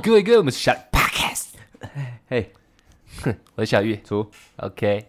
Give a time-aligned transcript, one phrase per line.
[0.00, 1.48] 各位各位，我们是小 Podcast，
[2.28, 2.50] 嘿，
[3.54, 3.96] 我是小玉。
[3.98, 4.26] 出
[4.56, 5.04] OK，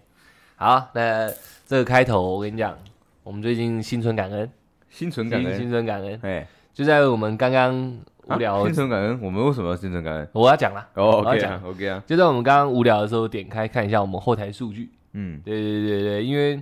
[0.58, 1.32] 好，那
[1.66, 2.78] 这个开头我跟你讲，
[3.24, 4.50] 我们最近心存感恩，
[4.90, 5.58] 心存感恩？
[5.58, 10.28] 心，存感恩，哎，就在我们刚刚无聊，啊心存感恩，我们为什么要心存感恩？
[10.34, 11.54] 我要讲了，哦，OK 我要讲。
[11.54, 14.92] 啊，OK 啊，就在我们刚刚无聊的时候，点开看一下我们后台数据。
[15.14, 16.62] 嗯，对对对对，因为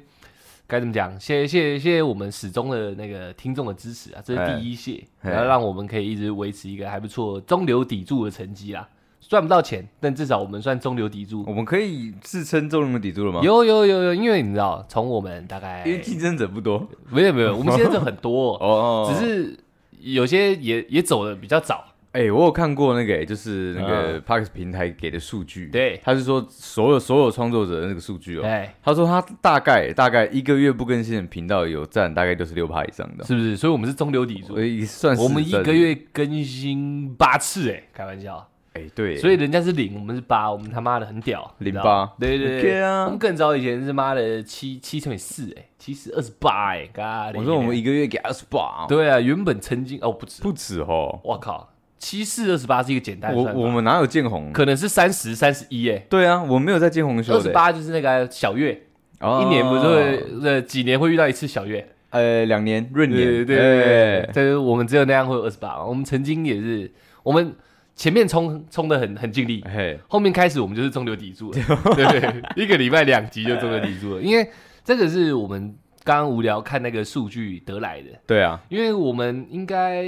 [0.72, 8.88] 该怎么讲，谢谢谢谢我们始终的那个听众的支持啊，这是第一谢，哎然后让我们可以一直维持一个还不错中流砥柱的成绩啦。
[9.20, 11.44] 赚不到钱，但至少我们算中流砥柱。
[11.46, 13.42] 我们可以自称中流砥柱了吗？
[13.44, 16.88] 有有有有，因为你知道，从我们大概因为竞争者不多。
[17.10, 19.60] 没有没有，我们竞争者很多， 哦，只是
[20.00, 21.84] 有些也也走的比较早。
[22.12, 26.00] 哎，我有看过那个，就是那个 Parks 平台给的数据，对。
[26.04, 33.56] 他是说所有所有创作者的那个数据哦，哎，他说他大概大概一个月不更新的频道有占大概六十六趴以上的，是不是？
[33.56, 34.56] 所以我们是中流砥柱。
[34.56, 34.62] 所。
[34.62, 38.48] 以算是我们一个月更新八次，哎，开玩笑。
[38.74, 42.82] 哎对，所以人家是零，我们是八，我们他妈的很屌，零八对对对。
[42.82, 43.04] 啊。
[43.04, 51.70] 我们更早以前是妈的七七乘以四，哎，七十二十八，哎，嘎我说我们一个月给二十八，对啊，原本曾经哦不止，不止哦，我靠，
[52.02, 53.62] 七四二十八是一个简单的我算法。
[53.62, 54.52] 我们哪有见红？
[54.52, 58.82] 可能是三十三十一，哎，对啊，我没有在见红秀的，二十八就是那个小月，
[59.20, 67.54] 哦一年不是会呃几年会遇到一次小月，呃两年闰年，对对对对哎，但是我们只有那样会有二十八，我们曾经也是我们
[67.96, 71.60] 前面冲冲的很很尽力，嘿，后面开始我们就是中流砥柱了，
[71.96, 72.20] 对。
[72.20, 74.50] 对，一个礼拜两集就中流砥柱了， 因为
[74.84, 80.04] 这个是我们刚刚无聊看那个数据得来的，对啊，因为我们应该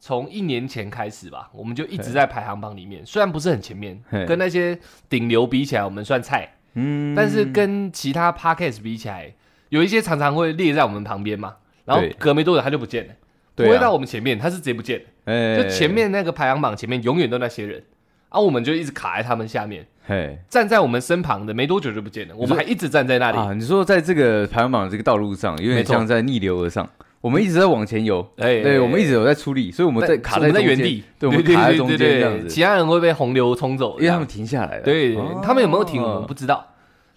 [0.00, 4.76] 从一年前开始吧，我们就一直在排行榜里面，虽然不是很前面，跟那些
[5.10, 9.32] 顶流比起来，我们算菜，嗯，但是跟其他 podcast 比起来，
[9.68, 13.14] 有一些常常会列在我们旁边嘛，然后隔没多久他就不见了，
[13.54, 15.04] 不会到我们前面，他是直接不见了。
[15.26, 17.84] 哎就前，面那个排行榜前面永远都那些人，
[18.30, 20.38] 啊，我们就一直卡在他们下面，嘿。
[20.48, 23.36] 站在我们身旁的没多久就不见了，我们还一直站在那里。
[23.36, 26.88] 啊，你说在这个排行榜的这个道路上，有点像在逆流而上，
[27.20, 35.40] 我们一直在往前游，哎对，我们一直有在出力，所以我们在卡在原地，对，我们卡在中间这样子，其他人会被洪流冲走，因为他们停下来了，对哦。
[35.42, 36.66] 他们有没有停我们不知道，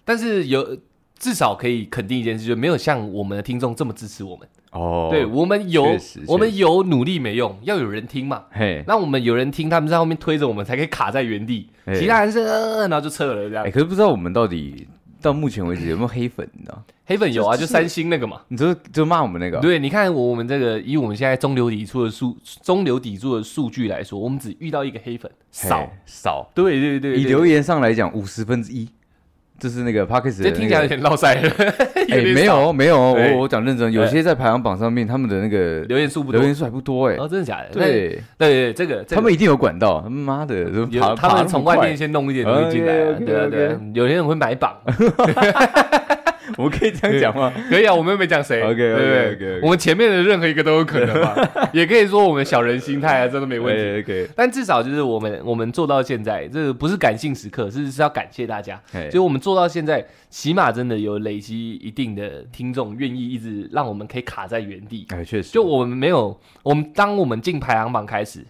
[0.04, 0.76] 但是有
[1.18, 4.46] 至少可以肯定一件事，就没有像我们的听众这么支持我们。
[4.72, 8.42] 哦，对我们有我们有努力没用，要有人听嘛。
[8.50, 11.70] 嘿，那我们有人听，他们在后面推着我们，才可以卡在原地。
[11.86, 13.64] 哎其他人是呃，然后就撤了这样。
[13.64, 13.70] 哎，。
[13.70, 14.86] 可是不知道我们到底
[15.24, 16.84] 到目前为止有没有黑粉，你知道？
[17.06, 18.42] 黑粉有啊，就就是三星那个嘛。
[18.48, 25.90] 你就就骂我们那个，对，你看我我们这个以我们现在中流砥柱的数中流砥柱的数据来说，我们只遇到一个黑粉，少。
[26.04, 28.86] 少，对对对，对以留，言上来讲，五十分之一，
[29.58, 31.50] 就是那个 p a c k e 这听起来有点落塞了。
[32.10, 36.40] 哎，点没有没有，哎我我讲认真，有些在排行榜上面，他们的那个留言数不多。
[36.40, 36.46] 留。
[36.46, 37.16] 言数还不多哎。
[37.16, 37.68] 哦，，真的假的？
[37.74, 39.16] 那对，对对，这个这个。
[39.16, 40.66] 他们一定有管道，他妈的，
[41.16, 43.68] 他们从外面，先弄一点东西进来对啊对。
[43.68, 44.76] 啊，有些人会买榜，
[46.58, 47.52] 我可以这样讲吗？
[47.68, 51.34] 可以啊，我们又没讲谁对我们前面的任何一个都有可能嘛，
[51.72, 53.82] 也可以说我们小人心态啊，真的没问题。
[53.82, 58.80] 哎 OK，但至少就是我们我们做到现在，这个不是感性时刻，是是要感谢大家。
[58.92, 65.06] 哎所以我们做到现在，起码真的有累积一定的听众，愿意一直让我们可以卡在原地。
[65.10, 68.44] 哎，确实，就我们没有，我们当我们进排行榜开始，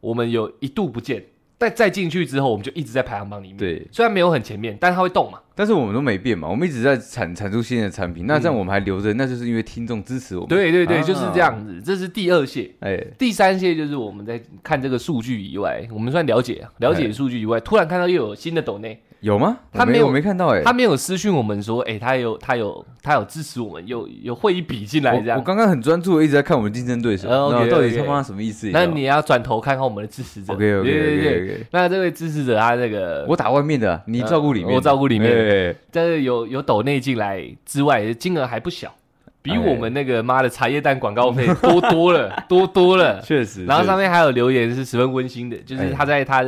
[0.00, 1.24] 我们有一度不见，
[1.58, 3.56] 但再进去之后，我们就一直在排行榜里面。
[3.56, 5.38] 对，虽然没有很前面，但它会动嘛。
[5.54, 11.80] 但是我们都没变嘛，我们一直在产产出新的产品，那这样我们还留着，那就是因为听众支持我们。，对对对，啊就是这样子。
[11.80, 19.56] 这是第二谢，哎，第三谢就是我们在看这个数据以外，我们算了解啊了解哎数据以外，突然看到又有新的抖内，有吗？
[19.72, 25.36] 他没有我没看到哎，他没有私讯我们说，哎，他有他有他有支持我们，有有会一笔进来这样。
[25.36, 28.70] 我我刚刚很专注的一直在看我们竞争对手，到底他妈什么意思？
[28.72, 30.52] 那你要转头看看我们的支持者。
[30.52, 38.94] OK OK OK 那这位支持者他那个我打外面的，你照顾里面的，我照顾里面哎但是有有抖内进来之外，金额还不小，
[39.42, 43.20] 比哎我们那个妈的茶叶蛋广告费多多了，多多了。
[43.22, 43.64] 确实。
[43.64, 46.44] 然后上面面还有留言是十分温馨的，就是哎他在他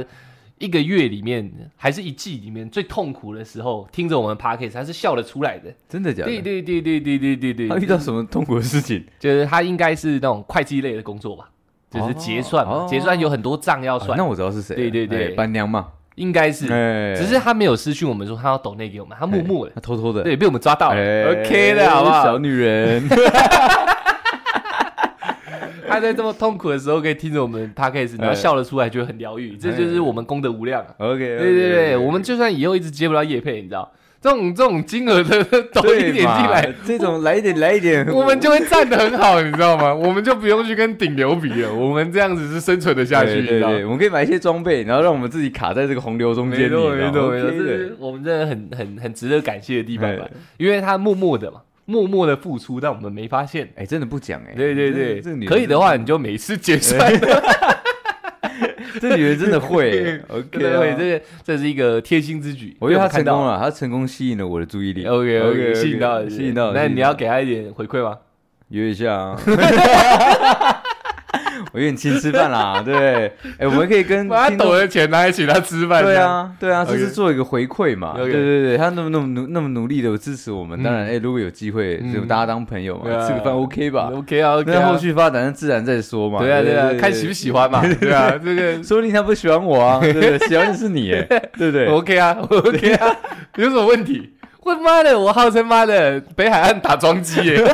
[0.58, 5.72] 一个月里面还是一季里面最痛苦的时候，听着我们 podcast，他是笑得出来的。
[5.88, 6.30] 真的假的？
[6.30, 9.04] 对对对对对对对对，他遇到什么痛苦的事情？
[9.18, 11.48] 就是他应该是那种会计类的工作吧，
[11.90, 14.80] 就是结算嘛，哦结算有很多账要啊算，那我知道是谁了。
[14.82, 22.24] 对对对哎娘嘛，应该是，哎只是他没有私讯我们说他要抖内给我们，他默默的，他偷偷的，对，被我们抓到了哎，OK 的好不好？
[22.24, 23.08] 小女人，
[25.90, 30.88] 他在这么痛苦的时候可以听着我们 podcast，然后笑得出来，就会很疗愈，这就是我们功德无量啊。
[30.98, 33.90] OK，对对对，我们就算以后一直接不到叶配，你知道，
[34.20, 39.94] 这种这种金额的抖一点进来，这种来一点来一点，我们就会站得很好，你知道吗？
[39.94, 43.68] 我们就不用去跟顶流比了，我们这样子是生存的下去，你知道？
[43.70, 50.24] 我们可以买一些装备，然后让我们自己卡在这个洪流中间里，没错，没错，没错，这是我们真的很很很值得感谢的地方吧。
[50.24, 50.30] 哎？
[50.56, 53.66] 因为他默默的嘛，默默的付出，但我们没发现。
[53.74, 57.00] 哎，真的不讲哎，对对对可以的话，你就每次结算，
[59.00, 62.76] 这女人真的会， OK，对这这是一个贴心之举。
[62.78, 65.06] 我觉得她成功了，她成功吸引了我的注意力。
[65.06, 68.18] OK OK，吸引到了，吸引到了，那吸引到了你要给她一点回馈吗？
[68.68, 69.34] 约一下啊。
[71.72, 73.32] 我约你请吃饭啦，对不对？
[73.58, 76.02] 哎，我们可以跟 把他抖的钱拿来请他吃饭。
[76.02, 78.14] 对，啊，对啊，就是做一个回馈嘛。
[78.16, 84.88] 对对对，他那么那么努那么努力的支持我们，嗯当然，哎，如果有机会，嗯就大家当朋友嘛，吃个饭 OK 吧？OK 啊，OK 那啊。
[84.92, 86.38] 后续发展自然再说嘛。
[86.40, 87.82] 对啊对啊，看喜不喜欢嘛。
[88.00, 90.38] 对啊，这个 说不定他不喜欢我啊，对不对？
[90.48, 91.22] 喜欢的是你，哎，
[91.58, 93.16] 对不对？OK 啊，OK 啊，
[93.56, 94.32] 有什么问题？
[94.64, 97.64] 我妈的，我号称妈的北海岸打桩机耶！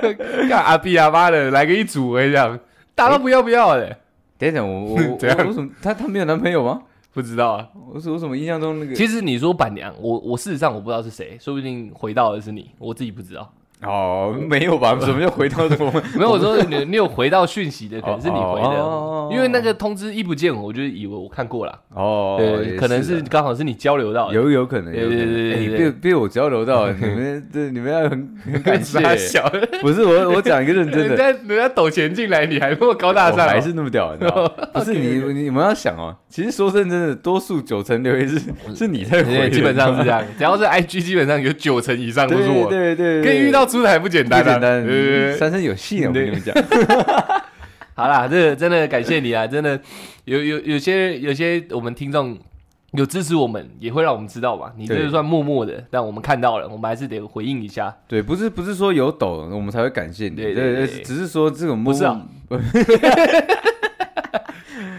[0.48, 2.58] 干阿碧阿妈的，来个一组，我跟你讲，
[2.94, 3.96] 打到不要不要的，
[4.38, 6.82] 等一下，我我 我怎样我为什么他他没有男朋友吗？
[7.12, 7.68] 不知道啊。
[7.92, 13.52] 我说我怎么印象中那个其实你说板娘，我我事实上我不知道是谁，说不定回到的是你，我自己不知道。
[13.88, 14.96] 哦没有吧？
[15.00, 15.84] 怎么又回到这个？
[16.16, 21.78] 没有，我说你你有回到讯息的，可能是你回哦的，因为那个通知一不见，我就以为我看过了。
[21.94, 24.34] 哦，对，可能是啊刚好是你交流到的。
[24.34, 25.26] 有有可能，有可对
[25.66, 29.00] 对被被我交流到， 你们这你们要很很感谢。
[29.80, 34.50] 不是我我讲一个认真的，人家人家抖钱进来，你还那么高大上还是那么屌，你知道吗？
[34.74, 38.40] 不是你你你们要想哦，其实说真的，多数九成留言是
[38.74, 40.22] 是你在回基本上是这样。
[40.38, 42.44] 只要是 IG，基本上有九成以上都对。
[42.44, 42.68] 是我。
[42.70, 45.32] 对对对，跟遇到出台不简单啊，不简单，对对对。
[45.36, 46.08] 三生有幸啊！
[46.08, 46.54] 我跟你们讲，
[47.94, 49.46] 好啦，这个真的感谢你啊！
[49.46, 49.80] 真的
[50.26, 52.38] 有有有些有些我们听众
[52.92, 54.72] 有支持我们，也会让我们知道嘛。
[54.76, 57.94] 你这对个算默默的，但我们看到了，我们还是得回应一下。
[58.06, 62.56] 对，不是不是说有抖我们才会感谢你，对只是说这种不是啊不，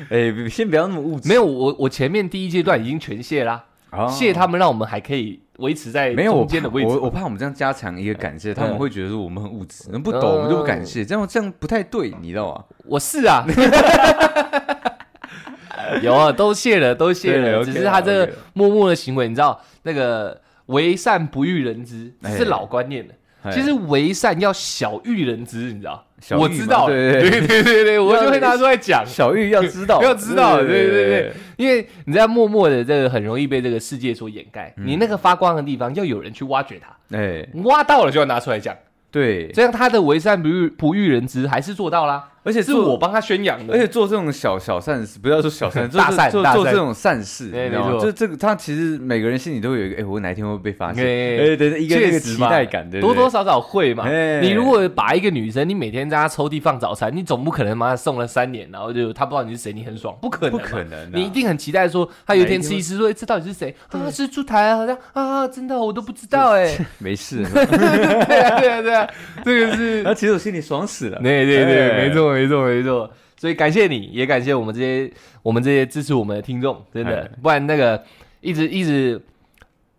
[0.10, 6.90] 哎，先不要那么物质，没有，我我前面第一阶段已经全谢啦，哦谢他们让我们还可以维持在没有我中间的位置。
[6.90, 12.64] 我我怕我们这样加强一个感谢，他们嗯会觉得说我们很物质，不懂我们就不感谢，这样这样不太对，你知道吗？
[12.86, 13.46] 我是啊，
[16.02, 23.14] 有啊，都谢了，都谢了，只是他这个默默的行为，你知道那个为善不欲人知哎是老观念了。
[23.44, 26.06] 哎其实为善要小欲人知，你知道？
[26.22, 27.84] 小我知道，对对对。
[27.84, 34.88] 对我就会拿出来讲，小玉要知道，要知道对对对对，因为你在默默的这个很容易被这个世界所掩盖，嗯。
[34.88, 38.76] 你那个发光的地方要有人去挖掘它，哎，挖到了就要拿出来讲，
[39.12, 46.56] 对，这样他的为善不欲不欲人知还是做到啦，而且是我帮他宣扬的，而且做这种小小善事，不要说小善， 大善做大善。
[46.56, 47.92] 做做这种善事，你知道吗？
[47.92, 48.06] 没错。
[48.06, 51.04] 就这个，他其实每个人心里都会有一个，哎，我哪一天会被发现？
[51.04, 52.50] 对哎，对，一个那个期确实嘛。
[52.50, 54.04] 待感，对，多多少少会嘛。
[54.08, 54.42] 哎。
[54.42, 60.84] 你如果把一个女生，你每天在她抽屉放早餐，你总不可能妈送了三年，然后就她不知道你是谁，你很爽，不可能，不可。
[60.84, 64.12] 能啊，你一定很期待说，她有一天吃一吃，说、欸、这到底是谁啊？
[64.12, 67.44] 是出台啊，好像啊，真的我都不知道哎、 没事。
[67.54, 69.08] 对啊，对啊，对啊，
[69.46, 72.04] 这个是那其实我心里爽死了，对对对，哎。
[72.04, 73.10] 没错没错没错。
[73.38, 78.02] 所以感谢你，也感谢我们这些我们这些支持我们的听众，真的哎，不然那个
[78.42, 79.22] 一直一直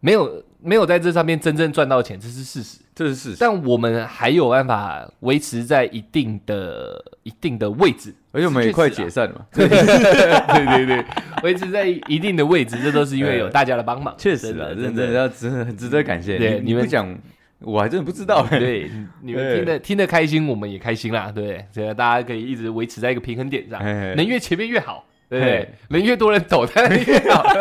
[0.00, 2.78] 没有没有在这上面真正赚到钱，这是事实。
[2.94, 3.36] 这是事实。
[3.40, 11.04] 但我们还有办法维持在一定的一定的位置，而且我们也快解散了嘛， 对对对，
[11.42, 15.12] 维持在一定的位置，这都是因为有大家的帮忙，确实的真真的的。
[15.12, 16.34] 要值很值得感谢。
[16.34, 17.18] 你对你们讲，
[17.64, 18.46] 我还真的不知道。
[18.46, 18.90] 对，
[19.22, 21.66] 你们听得听得开心，我们也开心啦，对不对？
[21.72, 25.68] 所以大家可以一直维持在一个平衡点上，哎能越前面越好，对不对哎？
[25.88, 27.44] 人越多人抖，当然越好。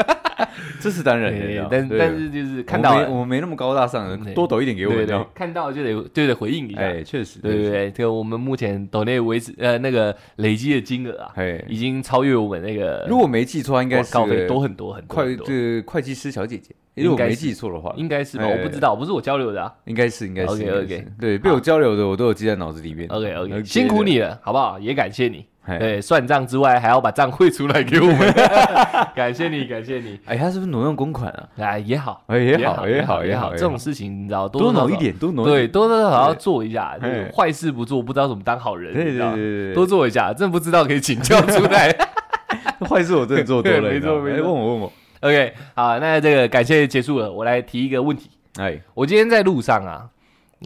[0.80, 5.30] 这是当然的但但是就是看到我们没那么高大上对，多抖一点给我，对对你知道，？
[5.34, 6.82] 看到就得就得回应一下。
[6.82, 18.44] 哎，确实，对对对，这个我们目前抖内维持呃那个累积的金额啊，哎，已经超越我们那个如果没记错，应该是广告费多很多很多会这会计师小姐姐，如果没记错的话，应该是吧？
[18.44, 19.74] 哎我不知道，不是我交流的啊。
[19.86, 23.08] 应该是应该是 OK，OK 对，被我交流的我都有记在脑子里面。
[23.08, 24.78] OK OK，OK 辛苦你了，好不好？
[24.80, 25.46] 也感谢你。
[25.66, 28.34] 哎对，算账之外还要把账汇出来给我们，
[29.16, 30.20] 感谢你，感谢你。
[30.26, 31.48] 哎，他是不是挪用公款啊？
[31.58, 35.72] 哎，也好，哎，也好，也也好，也好，这种事情你知道，多挪一点，多挪一对，点。
[35.72, 36.98] 多多少少要做一下，
[37.34, 41.96] 坏事不做，不知道怎么当好人，对对对多做一下，真不知道可以请教出来。
[42.90, 44.38] 坏事我真的做多了， 没错没错。
[44.38, 48.30] 哎问我问我，OK，好，那这个感谢结束了，我来提一个问题。
[48.60, 50.10] 哎，我今天在路上啊，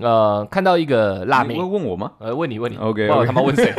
[0.02, 1.54] 呃，看到一个辣妹。
[1.54, 2.14] 你会，问我吗？
[2.18, 2.78] 呃，问你问你。
[2.78, 3.72] OK，我他妈问谁？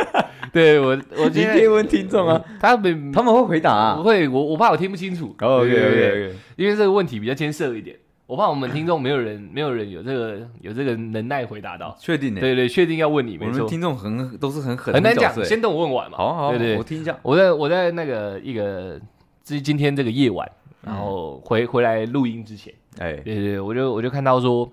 [0.58, 3.96] 对我我你今天可以问听众啊，他们他们会回答啊。
[3.96, 5.34] 不会，我我怕我听不清楚。
[5.40, 7.96] OK 对对 OK 对 OK，因为这个问题比较艰涩一点，
[8.26, 11.96] 我怕我们听众没有人没有人有这个有这个能耐回答到。
[11.98, 12.40] 确定呢？
[12.40, 16.18] 对对，确定要问你，没错，我们听众很都是很狠很难讲，先等我问完嘛。
[16.18, 17.18] 好好，对对我听一下。
[17.22, 19.00] 我在我在那个一个
[19.42, 20.46] 今今天这个夜晚，
[20.82, 24.70] 然后回回来录音之前，哎，对对对，我就我就看到说，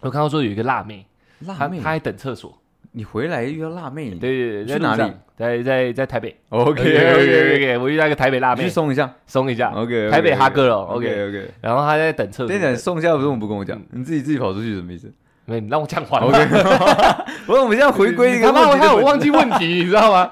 [0.00, 1.04] 我看到说有一个辣妹，
[1.46, 2.57] 辣妹她，还等厕所，
[2.92, 5.12] 你回来遇到辣妹对对对，在去哪里？
[5.36, 6.34] 在在在台北。
[6.48, 9.12] ？OK OK OK 我遇到一个台北辣妹去妹，送一下。
[9.26, 9.70] 松一下。
[9.70, 11.50] OK，台北哈哥了 OK OK。
[11.60, 13.80] 然后他在等厕所等，等，送一下，为什么不跟我讲？
[13.90, 15.12] 你自己自己跑出去什么意思
[15.44, 16.22] 没你让我讲完。
[16.22, 16.38] ？OK。
[17.46, 20.30] 不是，我们现在回归他妈我害我忘记问题，你知道吗？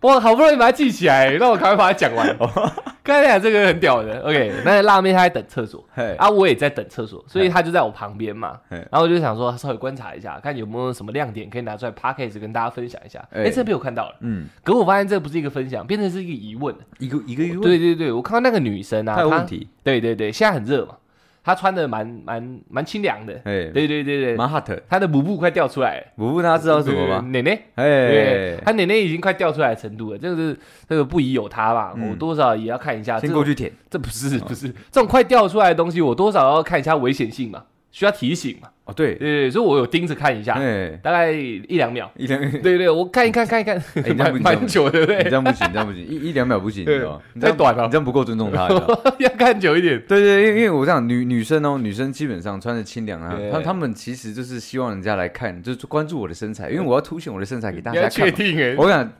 [0.00, 2.36] 我好不容易把它记起来，那我赶快把它讲完。
[3.02, 5.84] 刚才讲这个很屌的，OK，那辣妹她在等厕所
[6.16, 8.58] 啊，我也在等厕所，所以她就在我旁边嘛。
[8.68, 13.18] 然后我就想说，稍微观察一下，看有没有什么亮点可以拿出来 p a c k a g e 跟大家分享一下。
[13.32, 16.74] 哎哎，这被我看到了，嗯，可我发现这不是一个分享，变成是一个疑问。
[16.98, 19.68] 一个一个疑问，对对对，我看到那个女生啊，她她有问题。
[19.82, 20.94] 对对对，现在很热嘛，
[21.42, 23.34] 她穿的蛮蛮蛮清凉的。
[23.44, 24.70] 哎，对对对对，蛮 hot。
[24.88, 26.06] 他的母布快掉出来了。
[26.16, 27.24] 母布，大家知道什么吗？
[27.30, 31.92] 奶奶，对哎，，他奶奶已经快掉出来的程度了，这个是这个不宜有他吧？
[31.96, 33.18] 嗯我多少也要看一下。
[33.18, 33.72] 先过去舔。
[33.88, 38.68] 这不是不是这种快掉出来的东西，我多少要看一下危险性嘛，需要提醒嘛。
[38.84, 42.10] 哦，对对，对对，所以我有盯着看一下，哎，大概一两秒。
[42.16, 45.22] 一两，你 对对，我看一看看一看，哎你这样不蛮蛮久的，对不对？
[45.24, 47.20] 这样不行，这样不行，一一两秒不行，你对知道吗？
[47.34, 49.12] 你这样太短了你这样不够尊重他，你知道吗？
[49.20, 50.02] 要看久一点。
[50.08, 58.32] 对对，因为因为我这样女女生哦，女生基本上穿着清凉啊，对她她们其实就是希望人家来看，就是关注我的身材，因为我要凸显我的身材给大你要家看嘛。
[58.36, 59.12] 确定哎，我跟你讲，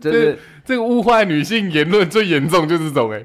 [0.65, 3.25] 这个物化女性言论最严重就是这种哎。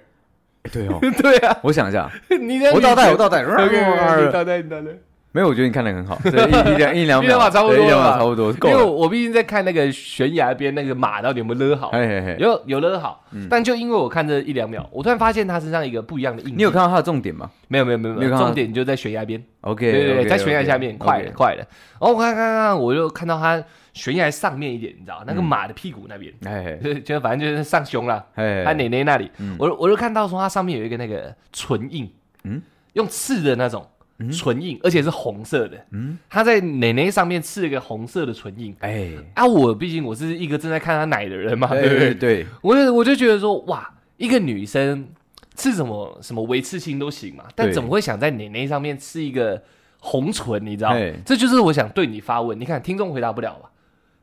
[0.72, 1.00] 对哦。
[1.22, 2.08] 对啊，我想一下，
[2.40, 4.92] 你在我倒带，我倒倒带，你倒带，你倒带。
[5.36, 8.82] 没有，我觉得你看的很好， 这一一两一两秒差不多一两秒差不多够因为。
[8.82, 13.46] 我毕竟在看那个悬崖边那个马到底有没有勒好，嘿嘿嘿，有有勒好，嗯。
[13.50, 16.56] 但就因为我看这一两秒，我突然发现他身上一个不一样的印记。
[16.56, 17.52] 你有看到它的重点吗？
[17.68, 21.68] 没有没有没有没有，重点就在悬崖边，？OK，对对对在悬崖下面，快了快了。
[22.00, 23.62] 然后我看看看，我就看到他
[23.92, 26.94] 悬崖上面一点，你知道那个嗯马的屁股那边，嘿嘿。
[26.94, 29.30] 就就反正就是上胸了，嘿，他奶奶那里。
[29.40, 32.06] 嗯，我我就看到说它上面有一个那个唇印，
[32.46, 32.54] 嗯？
[32.56, 32.62] 嗯，
[32.94, 33.82] 用刺的那种。
[33.82, 33.92] 嗯
[34.32, 38.74] 唇印，而且是红色的，嗯，他在奶奶上面刺了一个红色的唇印。
[38.80, 42.00] 哎，啊，我毕竟我是一个正在看她奶的人嘛，对不对？
[42.00, 45.08] 对对，我就我就觉得说，哇，一个女生
[45.54, 49.62] 刺什么什么微刺青都行嘛，但怎么会想在奶奶上面刺一个
[50.00, 50.66] 红唇？
[50.66, 51.14] 你知道嘿？
[51.26, 52.58] 这就是我想对你发问。
[52.58, 53.70] 你看，听众回答不了吧？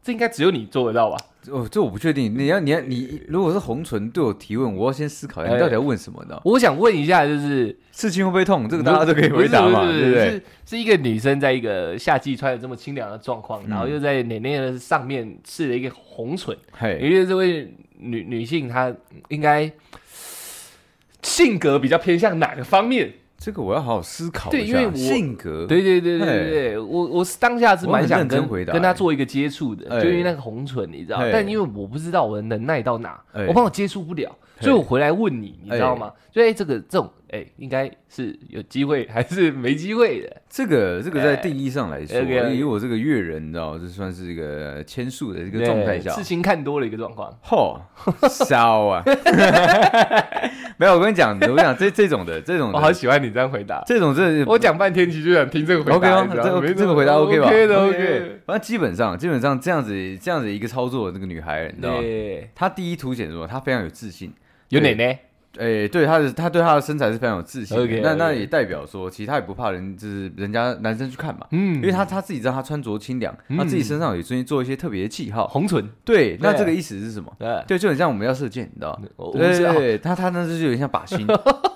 [0.03, 1.17] 这应该只有你做得到吧？
[1.49, 2.37] 哦，这我不确定。
[2.37, 6.41] 你要你要你，如果是红唇对我提问，我要先思考一下，哎你到底要问什么呢？
[6.45, 8.69] 我想问一下，就是刺青会不会痛？
[8.69, 10.31] 这个大家都可以回答嘛，不是对不对？
[10.31, 18.93] 是是一个女生在一个夏季穿的这么清凉的状况，嗯然后又在奶奶的上面刺了一个红唇，嘿，因为这位女女性她
[19.29, 19.71] 应该
[21.23, 23.13] 性格比较偏向哪个方面？
[23.45, 24.59] 这个我要好好思考一下。
[24.59, 30.01] 对因为我性格，对对对对对对，我我是当下是蛮想跟跟他欸做一个接触的，哎。
[30.01, 33.45] 就因为那个红唇，你知道，但因为我不知道我的能耐到哪，哎。
[33.49, 36.13] 我怕我接触不了，嘿所以我回来问你，你知道吗？
[36.33, 40.43] 所以这个这种哎应该是有机会还是没机会的？
[40.49, 47.37] 这个这个在定义上来说，以我这个阅人，你知道，这算是一个签数的一个状态下事情，看多了一个状况。
[47.45, 47.79] 嚯，
[48.29, 49.03] 骚啊！
[50.79, 53.83] 没有，我跟你讲，我跟你讲，这这种的，这种我好，喜欢你这样回答。
[53.87, 56.25] 这种这我讲半天，其实就想听这个回答。
[56.27, 58.41] 知道吗这个这个回答 OK 吧 OK 的 OK。
[58.47, 62.03] 反正基本上基本上这样子这样子一个操作的那个女孩，你知道吗？
[62.55, 63.47] 她第一凸显什么？
[63.47, 64.33] 她非常有自信。
[64.73, 65.19] 有奶奶，
[65.59, 71.47] 诶、对她的，她对她的身材是非常有自信那那也代表说，其实他也不怕人，就是人家男生去看嘛。
[71.50, 71.75] 嗯。
[71.75, 75.47] 因为她她自己知道他穿着清凉，嗯她自己身上也最近做一些特别的记号。
[75.47, 76.61] 红唇，对，那对。
[76.61, 77.31] 这个意思是什么？
[77.38, 79.07] 对，对，就很像我们要射箭，你知道吗？
[79.17, 81.26] 我我不知道，对对对，他他那就是有点像靶心，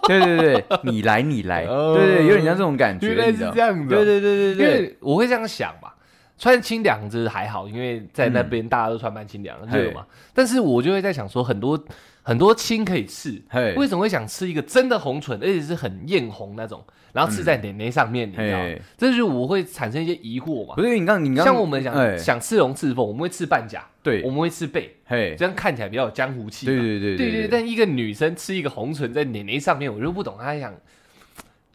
[0.08, 1.94] 对对对，你来你来，哦。
[1.98, 3.94] 对对，有点像这种感觉，原来是这样的。
[3.94, 4.66] 对对对因对。
[4.66, 5.90] 对，为我会这样想嘛，
[6.38, 9.82] 穿清凉就是还好，因为在那边大家都穿蛮清凉的，嘿。
[9.82, 10.06] 热嘛。
[10.32, 11.78] 但是我就会在想说，很多
[12.26, 18.75] 很多青可以刺，嘿，为什么会想吃一个真的红唇，而且是很艳红那种，然后刺在奶奶上面，你知道吗？
[18.99, 20.83] 这就是我会产生一些疑惑嘛不。
[20.83, 26.73] 是你刚你刚像我们想哎想刺龙刺凤，我们会刺半甲，对我，们会刺背，嘿，这样看起来比较有江湖气嘛。
[26.73, 30.75] 对对对对对，但一个女生吃一个红唇在奶奶上面，我就不懂她想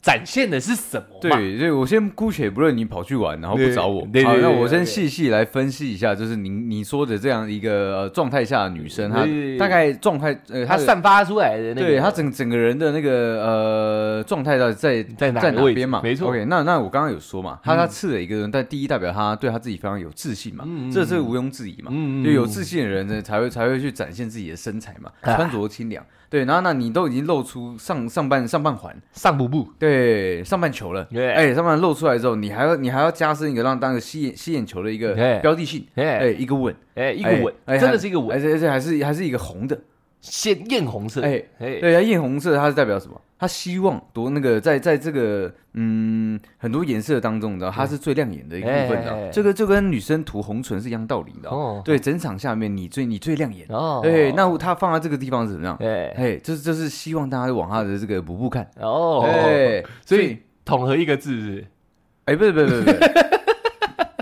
[0.02, 1.38] 展现的是什么嘛？
[1.38, 9.28] 对，所以我先姑且不论你跑去玩，然后不找我，好，对对对那我先细细来分析一下，就是你你说的这样一个呃状态下的女生，她
[9.60, 15.42] 大概状态呃，她散发出来的那个，对她整整个人的那个呃状态到底在在哪
[15.74, 16.02] 边嘛？
[16.04, 16.30] 没错。
[16.30, 17.78] OK，那那我刚刚有说嘛，她嗯。
[17.78, 21.92] 她刺了一个人，但第一代表她对她自己非常有自信嘛，嗯嗯这是毋庸置疑嘛。
[21.94, 25.36] 嗯就有自信的人呢，才会才会去展现自己的身材嘛，啊。
[25.36, 26.04] 穿着清凉。
[26.32, 31.04] 对，然后那你都已经露出上上半上半环，上补步，对，上半球了。
[31.12, 31.30] 对。
[31.34, 39.78] 哎，上半露出来之后，你还要你还要加深一个让当个吸眼吸眼球的一个哎标的性，哎，哎一个吻，哎，一个吻，哎真的是一个而吻，且而且还是还是一个红的，
[40.22, 43.20] 鲜艳红色，哎哎，对啊，艳红色它是代表什么？
[43.40, 49.30] 它希望多那个在在这个嗯很多颜色当中，你知道它是最亮眼的一个部分的。
[49.32, 51.50] 这个就跟女生涂红唇是一样道理的。
[51.50, 53.66] 哦对，整场下面你最你最亮眼。
[53.70, 55.76] 哦，对，那它放在这个地方是怎么样？
[55.82, 58.70] 哎哎，就是就是希望大家往它的这个补补看。
[58.80, 61.66] 哦，哎，所以统合一个字是
[62.26, 63.00] 哎，不是不是不是，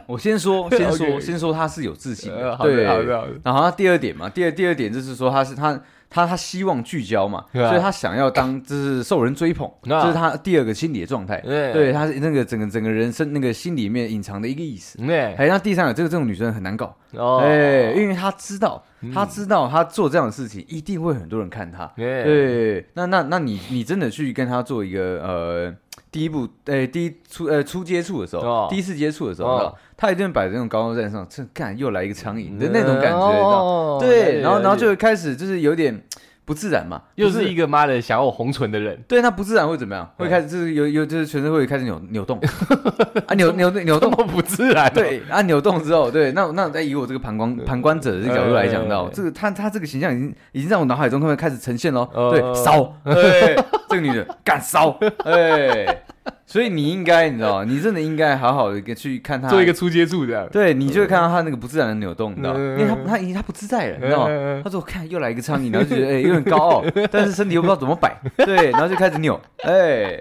[0.09, 3.33] 我先说 先说先说他是有自信的，呃好的对，好的好的。
[3.43, 7.69] 然后他第二点嘛，第二第二点就是说他是他他他希望聚焦嘛，啊。
[7.69, 10.01] 所以他想要当就是受人追捧，啊。
[10.01, 11.39] 这是他第二个心理的状态。
[11.41, 11.71] 对。
[11.71, 14.97] 对，他是那个整个整个人生那个心里面隐藏的一个意思。
[15.07, 25.73] 哎哎，那第三个，这个这种女生很难搞，哦，哎，因为她知道，嗯她知道她做这样的事情一定会很多人看她，哎对，那那那你你真的去跟他做一个呃
[26.11, 28.67] 第一步，呃第一初呃初接触的时候，哦。
[28.69, 33.63] 第一次接触的时候，他一定摆在那种高高在上，这干又来一个苍蝇的那种感觉，你知道？
[33.63, 36.03] 哦对，然后然后就会开始就是有点
[36.49, 40.11] 不自然嘛，又是一个妈的想要我红唇的人，对，那不自然会怎么样？
[40.17, 42.39] 会开始就是有有就是全身会开始扭扭动。
[43.27, 44.09] 啊扭扭扭动。
[44.29, 52.31] 不自然哦，对啊，扭动之后，对，那那再以我这个旁观旁观者的角度来讲到，哎这个他他这个形象已经已经在我脑海中开始呈现了，呃。
[52.31, 53.55] 对，骚，对，
[53.87, 56.01] 这个女的干骚， 哎，
[56.45, 64.27] 所以你应该你知道，你真的应该好好的去看他做一个，初接触这样，对你就会看到他那个不自然的扭动，你知道，嗯因为他他已经她不自在了，你知道吗？
[64.29, 70.19] 嗯他说：“我看又来一个苍蝇，然后就觉得哎、有点高傲， 但是身体又不知道怎么摆，对，然后就开始扭，哎、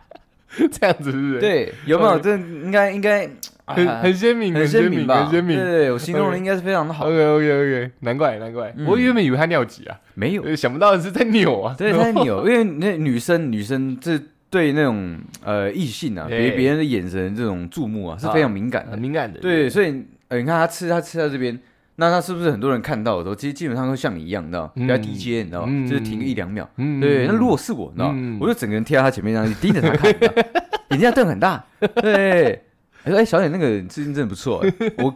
[0.70, 2.18] 这样子是不是？，对，有没有？
[2.18, 5.24] 这应该应该、啊很很鲜明，很鲜鲜明吧？
[5.24, 5.56] 很鲜明。
[5.56, 7.06] 对对对，我形容的应该是非常的好。
[7.06, 11.74] OK OK OK，难怪难怪，嗯我原本以为他尿急啊，没有，呃想不到是在扭啊。
[11.78, 14.20] 对，在扭，因为那女生女生这
[14.54, 19.00] 对那种呃异性啊，哎别别人的眼神这种注目啊，是非常敏感的很。
[19.00, 19.40] 敏感的。
[19.40, 21.58] 对，所以呃，你看他吃他吃到这边。
[21.96, 26.68] 那他是不是很多人看到的时候，其实基本上都像你一样，你知道，比较低阶，你知道就是停个一两秒。
[26.76, 30.12] 嗯对，那如果是我，你知道嗯，我就整个人贴在他前面，这样盯着他看，
[30.90, 31.64] 眼睛要瞪很大。
[32.02, 32.60] 对，
[33.04, 35.14] 他说：“哎，小点那个最近真的不错，哎我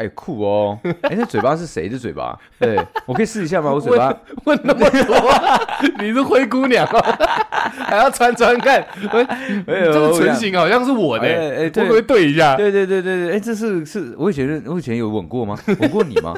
[0.00, 2.34] 哎酷哦，哎那嘴巴是谁的嘴巴？
[2.58, 3.70] 对我可以试一下吗？
[3.70, 4.10] 我嘴巴
[4.46, 5.60] 问那么多啊，
[6.00, 6.98] 你是灰姑娘哦，
[7.84, 8.82] 还要穿穿看，
[9.12, 9.26] 喂
[9.66, 12.56] 这个唇形好像是我的，哎哎对我可不可以对一下？
[12.56, 15.54] 对对对对对，哎，这是是我以前认我以前有吻过吗？
[15.80, 16.34] 吻过你吗？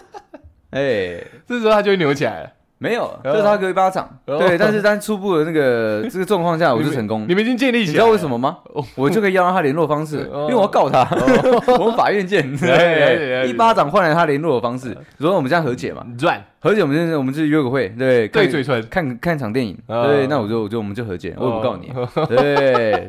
[0.70, 2.50] 哎，这时候他就会扭起来了。
[2.82, 4.08] 没有，就是他给我一巴掌。
[4.26, 4.38] 哦。
[4.38, 7.24] 对，但是在初步的那个 这个状况下，我就成功。
[7.28, 8.58] 你们已经建立你起来你，知道为什么吗？
[8.96, 10.46] 我就可以要到他联络方式，哦。
[10.48, 11.06] 因为我要告他，
[11.78, 12.56] 我们法院见。
[12.56, 16.04] 对，一巴掌换来他联络的方式，所以我们这样和解嘛？
[16.18, 16.42] 软。
[16.58, 18.88] 和解，我们就是我们就约个会，对，看对嘴唇？
[18.88, 20.06] 看看场电影，哦。
[20.06, 21.90] 对，那我就我就我们就和解，我也不告你。
[21.94, 23.08] 哦，对，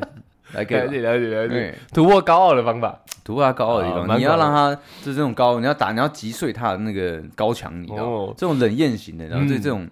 [0.52, 3.00] 来给了解了解了解，对，突破高傲的方法。
[3.24, 8.10] 突破他高傲的地方，哦你要让他就是这种高，你要打，你要击碎他的那个高墙，你知道吗？
[8.10, 8.34] 哦？
[8.36, 9.88] 这种冷艳型的，然后对这这种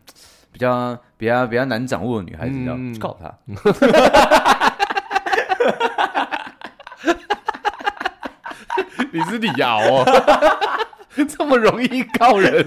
[0.53, 3.35] 比较比较比较难掌握的女孩子，你知道嗯，告他，
[9.13, 10.05] 你是李敖哦，
[11.29, 12.53] 这么容易告人？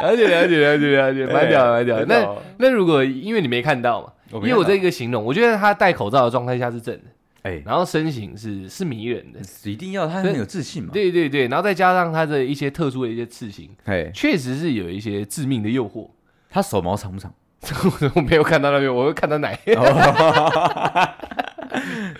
[0.00, 2.04] 了解了解了解了解，蛮屌的蛮屌的。
[2.06, 2.26] 那
[2.58, 7.04] 那如果因为你没看到嘛，因为我这个形容，我觉得他戴口罩的状态下是正的，
[7.42, 16.08] 哎，然后身形是是迷人的，一定要他很有自信嘛，对对对，然后再加上他的一些特殊的一些刺青，哎，确实是有一些致命的诱惑。
[16.50, 17.32] 他手毛长不长？
[18.14, 19.58] 我没有看到那边，我会看到奶。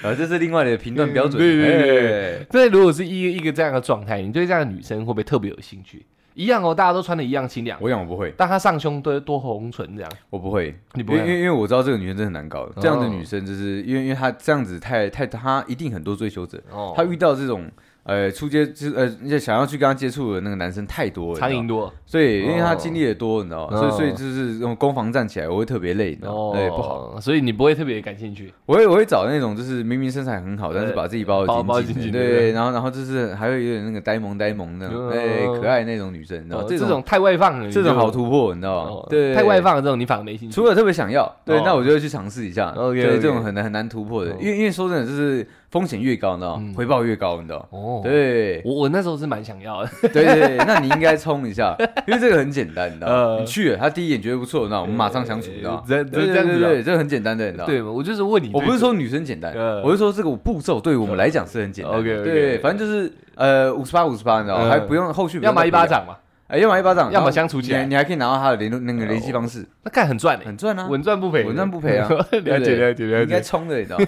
[0.03, 6.05] 啊， 这是另外的评断标准，对对对哎那如果是一个一个这样的状态，你对这样的女生会不会特别有兴趣？
[6.37, 16.93] 一样哦，大家都穿的一样清凉，我想我不会，但她上胸多多红唇这样，我不会，你不会因为因为因为我知道这个女生真的很难搞，这样的哦女生就是因为因为她这样子太太，她一定很多追求者，哦。
[16.95, 17.69] 她遇到这种
[18.07, 26.57] 呃，出街就呃，就想要去跟他接触的那个男生太多了，苍多所以因为他哦经历的多，你知道所以所以就是用攻防战起来，我会特别累，你知道吗？
[26.57, 27.15] 对，不好。
[27.17, 28.53] 哦，所以你不会特别感兴趣。
[28.65, 39.07] 我会我会找那种就是明明身材很好，但是把自己包的紧紧对，然后然后就是还会有点那个呆萌呆萌那种，哦哎，可爱那种女生，你知道这种太外放了，这种好突破，你知道吗哦？
[39.11, 39.57] 对，太外。
[39.67, 40.55] 放的这种你反而没兴趣。
[40.55, 42.71] 除了特别想要，对哦，那我就会去尝试一下。
[42.71, 45.45] 对，这种很难很难突破的哦，因为因为说真的，就是
[45.77, 46.73] 风险越高，你知道嗯？
[46.73, 47.67] 回报越高，你知道吗？
[47.73, 49.91] 哦，对，我我那时候是蛮想要的。
[50.09, 51.77] 对对对，那你应该冲一下，
[52.09, 53.09] 因为这个很简单，你知道？
[53.09, 53.41] 呃。
[53.41, 56.59] 你去了，他第一眼觉得不错，那我们马上相处，你知道对这这样子啊。
[56.59, 57.67] 对对，这个很简单的，你知道？
[57.67, 62.01] 对，我就是问你，我不是说女生简单呃，我是说这个步骤对于我们来讲是很简单的。
[62.01, 66.17] OK，OK 对，反正就是呃五十八五十八，你知道还不用后续用要么一巴掌嘛，
[66.49, 67.83] 哎，要么一巴掌，要么相处起来。
[67.83, 70.45] 你你还可以拿到他的联络那个联系方式，那干很赚欸。
[70.45, 73.23] 很赚啊，稳赚不赔，稳赚不赔啊 了解了解了解。
[73.23, 73.41] 应该。
[73.41, 74.07] 冲的，你知道吗？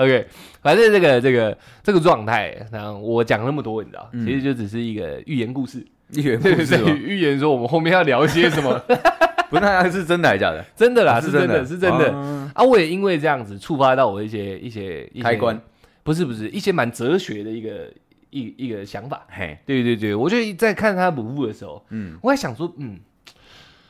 [0.00, 0.26] OK，
[0.62, 7.20] 反正这个这个这个状态，那我讲那么多，你知道，嗯其实就只是一个寓言故事，寓言故事 寓？
[7.20, 8.78] 言说我们后面要聊些什么，
[9.50, 10.64] 不是，那是真的还是假的？
[10.74, 12.12] 真的啦，哦是真的，是真的。
[12.14, 15.60] 啊啊，我也因为这样子触发到我一些一些一开关，
[16.02, 17.92] 不是不是一些蛮哲学的一个
[18.30, 19.26] 一一个想法。
[19.28, 22.98] 嘿，对对对，我就在看他母物的时候，嗯，我还想说，嗯，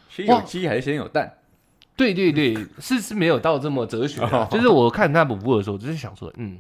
[0.09, 1.33] 先有鸡还是先有蛋？
[1.96, 6.59] 对对对，是是没有到这么哲学啊，就是我看他本部的时候，就是想说，嗯，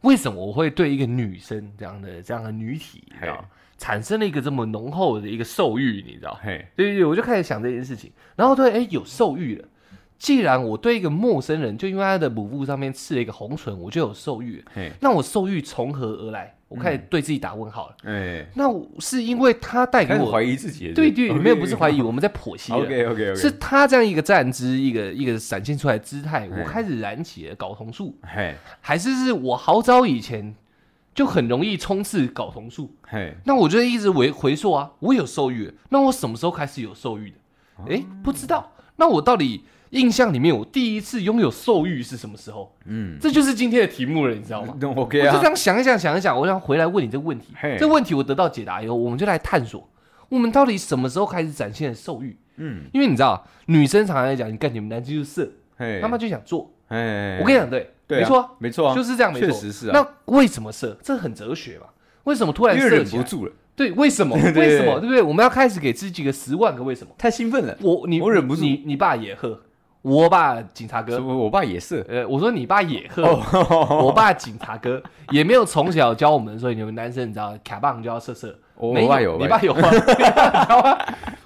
[0.00, 3.44] 为什么我会对一个女生这样的这样的女体，你知道，
[3.76, 6.38] 产生了一个这么浓厚的一个兽欲，你知道？
[6.42, 9.64] 嘿，对对对，我就开始想这件事情，然后对，哎，有兽欲了。
[10.18, 16.54] 既然我对一个陌生人，就因为他的母腹上面刺了一个红唇，我就有兽欲，嘿，那我兽欲从何而来？
[16.68, 17.96] 我开始对自己打问号了。
[18.04, 22.72] 哎，那我是因为他带给我怀疑自己了，对对，没有不是怀疑，我们在剖析。
[22.72, 30.54] OK OK OK，是他这样一个站姿，一个一个闪现出来的姿态，嗯我开始燃起了睾酮素，嘿，还是是我好早以前
[31.14, 32.92] 就很容易冲刺睾酮素？
[33.08, 37.36] 嘿，那我就一直回回溯啊，我有受欲，那我什么时候开始有受欲的？
[37.76, 38.72] 哦诶，不知道。
[38.96, 42.74] 那我到底印象里面，我第一次拥有兽欲是什么时候？
[42.84, 44.74] 嗯这就是今天的题目了，你知道吗？
[44.96, 47.76] OK 啊我就这，样想一想，想一想，我想回来问你这个问题嘿。
[47.78, 49.88] 这个问题我得到解答以后，我们就来探索，
[50.28, 52.36] 我们到底什么时候开始展现了受欲？
[52.56, 56.70] 嗯，因为你知道，女生常常在讲，你干你们男生就是色，嘿，他们就想做。
[56.88, 59.48] 哎，我跟你讲，对，对啊没错啊，没错啊，就是这样，没错。
[59.48, 60.96] 确实是啊，那为什么色？
[61.02, 61.86] 这很哲学嘛？
[62.24, 62.76] 为什么突然？
[62.76, 64.36] 忍不住了，对，为什么？
[64.40, 64.98] 对对为什么？
[65.00, 65.22] 对不对？
[65.22, 67.12] 我们要开始给自己个十万个为什么。
[67.16, 69.60] 太兴奋了，我你我忍不住你你爸也喝，
[70.08, 71.20] 我爸警察哥。
[71.20, 75.02] 我我爸也是，呃，我说你爸也喝，哦， 我爸警察哥。
[75.30, 79.90] 也没有从小教我们说你们男生你知道卡棒就要射射，我我爸有， 你爸有吗？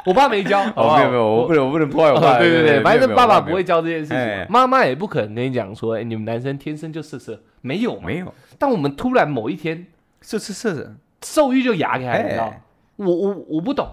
[0.05, 4.47] 我爸没教，没有没有，我不能我不能破坏我爸，哦对对对，反正爸爸不会教这件事情。
[4.49, 9.87] 妈妈也不可能跟你讲说，哎，你们男生天生就射射，没有没有，但我们突然某一天
[10.21, 10.95] 是是是，
[11.25, 12.61] 兽欲就牙开来，你知道哎？
[12.97, 13.89] 我我我不懂，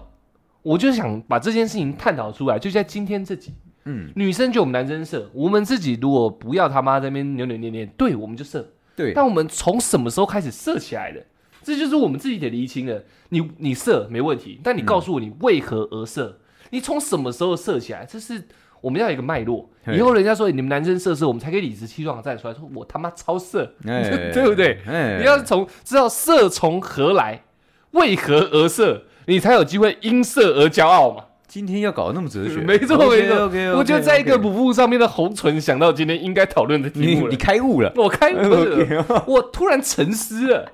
[0.62, 11.24] 我就想把这件事情探讨出来，就在今天这集，嗯，女生就我们男生射，我们自己如果不要他妈在那边扭扭捏捏，对我们就射，对，但我们从什么时候开始射起来的？
[11.62, 13.02] 这就是我们自己得厘清了。
[13.28, 16.38] 你你射没问题，但你告诉我你为何而色？
[16.70, 18.06] 你从什么时候射起来？
[18.06, 18.48] 这是
[18.80, 19.68] 我们要有一个脉络。
[19.86, 23.74] 以后人家说你们男生射射，我们才可以理直气壮的站出来说，我他妈超色。
[23.86, 24.78] 哎 对不对？
[24.86, 27.44] 哎，你要从知道色从何来，
[27.92, 31.24] 为何而射，你才有机会因色而骄傲嘛。
[31.50, 37.34] 今天要搞那么哲学，没错没错我就在一个母布上面的红唇想到今天应该讨论的题目你。
[37.34, 40.70] 开悟了，我开悟了我突然沉思了。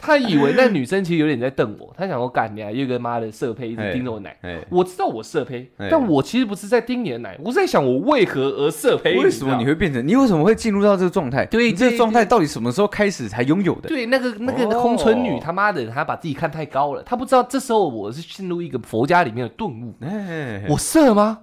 [0.00, 4.36] 他以为那女生其实有点在瞪我，他想说干你啊，又个妈的色胚一直盯着我奶。
[4.42, 9.18] 哎，我知道我色胚，哎但我其实不是在盯你的奶，我是在想我为何而色胚。
[9.18, 9.74] 为什么你会？
[9.80, 10.06] 变成？
[10.06, 11.46] 你为什么会进入到这个状态？
[11.46, 13.88] 对你这个状态到底什么时候开始才拥有的？
[13.88, 19.94] 对，那个那个哦红唇女他妈的，她把自己看太高了，她不知道这时候我是进入一个佛家里面的顿悟。
[20.00, 21.40] 哎，我色吗？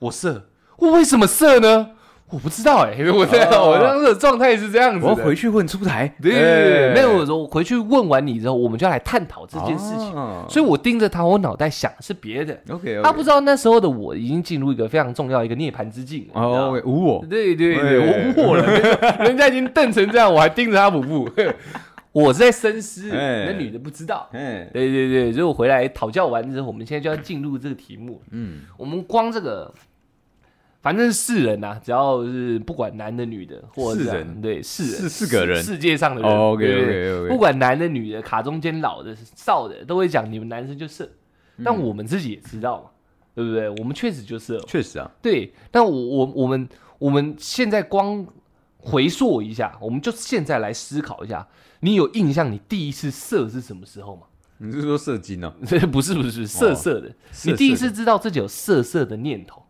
[0.00, 1.90] 我色，我为什么色呢？
[2.30, 5.04] 我不知道哎、 我这样，哦我当时的状态是这样子。
[5.04, 6.12] 我要回去问出台。
[6.20, 10.12] 对没有，我说我回去问完你之后，我们就要来探讨这件事情。
[10.14, 12.58] 哦所以我盯着他，我脑袋想的是别的。
[12.70, 18.64] OK，他不知道那时候的我已经进入一个非常重要的一个涅槃之境哦吗，无我，对对对，哎我无我了，
[19.24, 21.28] 人家已经瞪成这样，我还盯着他补步，
[22.12, 24.28] 我是在深思，哎那女的不知道。
[24.32, 28.20] 哎，对对对，所以我回来讨教完之后，我们现在就要进入这个题目。
[28.30, 29.72] 嗯，我们光这个，
[30.80, 37.28] 反正是世人呐、只要是不管男的女的，或者是世人对四人是四个人世界上的人。
[37.28, 41.10] 不管男的女的，卡中间老的少的，都会讲你们男生就色，
[41.64, 42.90] 但我们自己也知道嘛，
[43.34, 43.68] 对不对？
[43.68, 45.52] 我们确实就是，确实啊，对。
[45.70, 48.24] 但我我我们我们现在光
[48.76, 51.48] 回溯一下，我们就现在来思考一下，
[51.80, 54.22] 你有印象你第一次射是什么时候吗？
[54.58, 55.52] 你是说射精呢？
[55.66, 59.62] 这 不是不是色色的，色你第一次知道自己有色色的念头，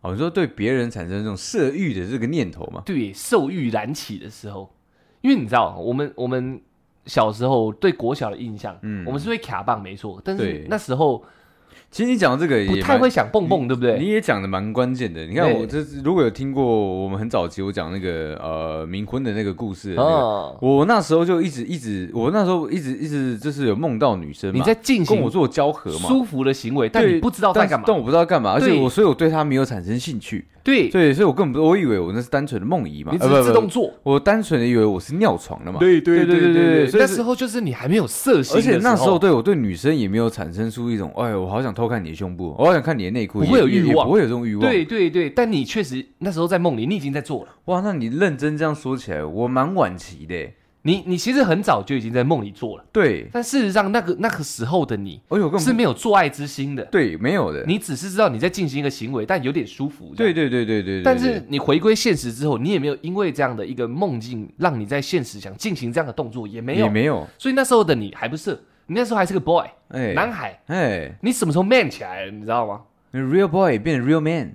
[0.00, 2.82] 哦，你说对别人产生这种色欲的这个念头嘛？
[2.86, 4.72] 对兽欲燃起的时候，
[5.20, 6.60] 因为你知道，我们我们
[7.06, 9.04] 小时候对国小的印象，嗯。
[9.04, 10.66] 我们是会卡棒没错，但是对。
[10.68, 11.24] 那时候
[11.90, 13.98] 其实你讲的这个也不太会想蹦蹦，对不对？
[13.98, 15.24] 你也讲的蛮关键的。
[15.24, 27.96] 你看对我这如果有听过我们很早期我讲那个呃冥婚的那个故事那个，哦，我那时候就一直一直，我那时候一直一直就是有梦到女生嘛，你在进行跟我做交合嘛，舒服的行为，但你不知道在干嘛但但。
[27.96, 33.90] 我不知道干嘛，而且我所以我对她没有产生兴趣，对，对，所以我根本不，我以为我那是单纯的梦遗嘛，你只是自动做。
[34.02, 44.60] 我单纯的以为我是尿床了嘛，对对对对对对那时候就是你还没有色心而且那时候对我对女生也没有产生出一种，哎，我好想偷看你的胸部，我好想看你的内裤，不会有欲望不会有这种欲望。
[44.60, 47.48] 对对对，但你确实那时候在梦里，你已经在做了。
[47.64, 50.54] 哇，那你认真这样说起来，我蛮晚期的耶。
[50.88, 57.62] 你你其实很早就已经在梦里做了，对，但事实上那个那个时候的你哎呦，是没有做爱之心的，对没有的。
[57.66, 60.14] 你只是知道你在进行一个行为，但有点舒服。
[60.16, 66.86] 对对对对对对，但是你回归现实之后，你也没有因为这样的一个梦境，让你在现实想进行这样的动作，也没有。
[66.86, 72.30] 也没有，所以那时候的你还不是，你那时候还是个 boy 哎男孩，哎你什么时候 man 起来了？
[72.30, 72.80] 你知道吗
[73.12, 74.54] ？，real boy 变成 real man，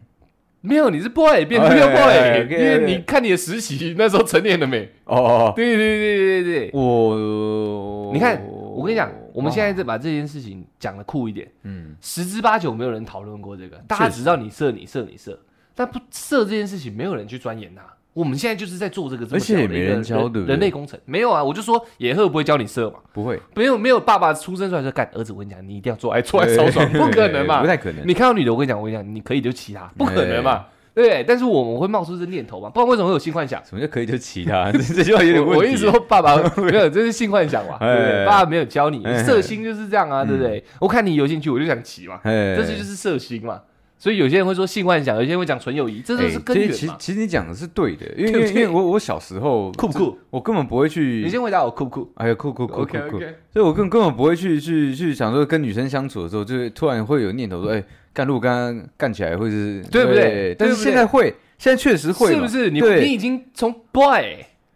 [0.65, 4.89] 没有，你是 boy 变哎 real 哎 boy，哎因为你看你的实习那时候成年了没？
[5.03, 6.71] 哦哦，对对对对对对。
[6.73, 8.41] 我你看，
[8.73, 15.37] 我跟你讲，我们现在哇再把这件事情讲的酷一点，嗯，十之八九没有人讨论过这个，大家只知道你射你射你射，
[15.75, 17.83] 但不射这件事情没有人去钻研它。
[18.13, 28.07] 我们现在就是在做这个这么而且也没小的一个人教对不对人类工程没有啊，我就说野鹤不会教你射嘛，不会，没有没有爸爸出生出来说干儿子，我跟你讲，你一定要做爱做爱超爽，不可能嘛不，太可能。
[28.07, 31.23] 你看到女的，我跟你讲，我跟你讲，你可以就骑她，不可能嘛，对不对？
[31.27, 33.59] 但是我们会冒出这念头嘛，不然为什么会有性幻想？
[33.65, 34.69] 什么叫可以就骑她？
[34.73, 35.55] 这这句话有点问题。
[35.55, 38.19] 我我一直说爸爸没有，这是性幻想嘛，对不对？
[38.21, 40.63] 哎爸爸没有教你，哎色心就是这样啊，对不对？
[40.79, 43.61] 我看你有兴趣，我就想骑嘛，哎，这就是色心嘛。
[44.03, 46.75] 所以有些人会说性幻想，有些人会讲纯友谊，这都是根源嘛。
[46.75, 50.17] 其其实你讲的是对的，因为因为因为我我小时候酷不酷？
[50.29, 62.69] 我根本不会去你，先回答我酷不酷哎呀酷酷酷酷酷，所以我根根本不会去去去想说跟女生相处的时候，就是突然会有念头说，哎，干如果跟她干起来会是，对不对但是现在会，现在确实会，是不是？
[62.69, 64.19] 你对你已经从 boy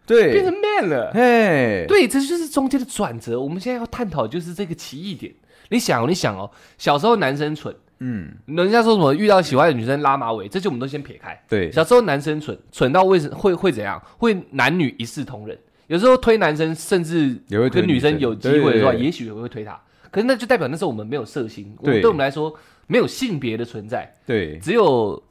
[0.06, 1.10] 变对成，man 了。
[1.12, 3.38] 哎，对，这就是中间的转折。
[3.38, 5.34] 我们现在要探讨就是这个奇异点。
[5.68, 11.40] 你想哦，你想哦，小时候男生蠢，嗯，人家说什么遇到喜欢的女生拉马尾，这些我们都先撇开。
[11.48, 14.00] 对，小时候男生蠢，蠢到为什会会怎样？
[14.18, 15.58] 会男女一视同仁。
[15.88, 17.36] 有时候推男生，甚至
[17.72, 18.20] 跟女生生。
[18.20, 19.80] 有机会的话，也许也会推他。
[20.10, 22.02] 可是那就代表那时候我们没有色心，我们对。
[22.02, 22.54] 对我们来说
[22.86, 25.22] 没有性别的存在，对，只有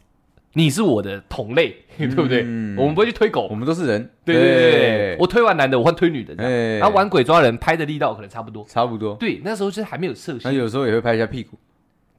[0.53, 2.43] 你是我的同类， 对不对？
[2.45, 2.75] 嗯。
[2.75, 3.47] 我们不会去推狗。
[3.49, 8.65] 我，们都是人，对对对对，我推完男的，我换推女的，哎，然后玩鬼抓人拍的力道可能差不多。
[8.67, 11.58] 差不多，对，那时候就是还没有色那心，有时候也会拍一下屁股，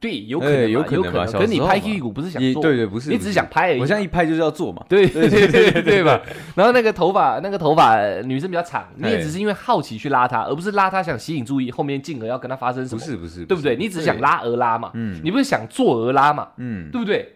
[0.01, 3.83] 对，有可能有可能吧可能你拍屁股不是想做，对对，不是，你只是想拍而已嘛。
[3.83, 6.21] 我现在一拍就是要做嘛，对对对对对 对吧？
[6.55, 13.75] 然后那个头发，那个头发呃女生比较长，你也哎只是因为好奇去拉她，而不是拉她想吸引注意，后面进而要跟她发生什么，不是不是，对不对？
[13.77, 17.35] 你只是想，拉而拉嘛，嗯你不是想做而拉嘛，嗯，对不对？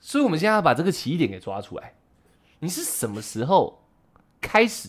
[0.00, 1.92] 所以我们现在要把这个起点给抓出来。
[2.58, 3.82] 你是什么时候
[4.40, 4.88] 开始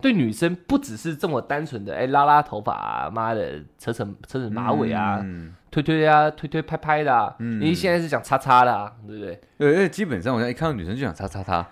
[0.00, 9.40] 对女生不只是这么单纯的哎拉拉头发啊，妈的扯扯扯扯马尾啊，嗯推推啊，推推拍拍的啊，嗯你现在是讲叉叉的啊，对不对？
[9.58, 11.66] 对，因为基本上我现在一看到女生就想擦擦她，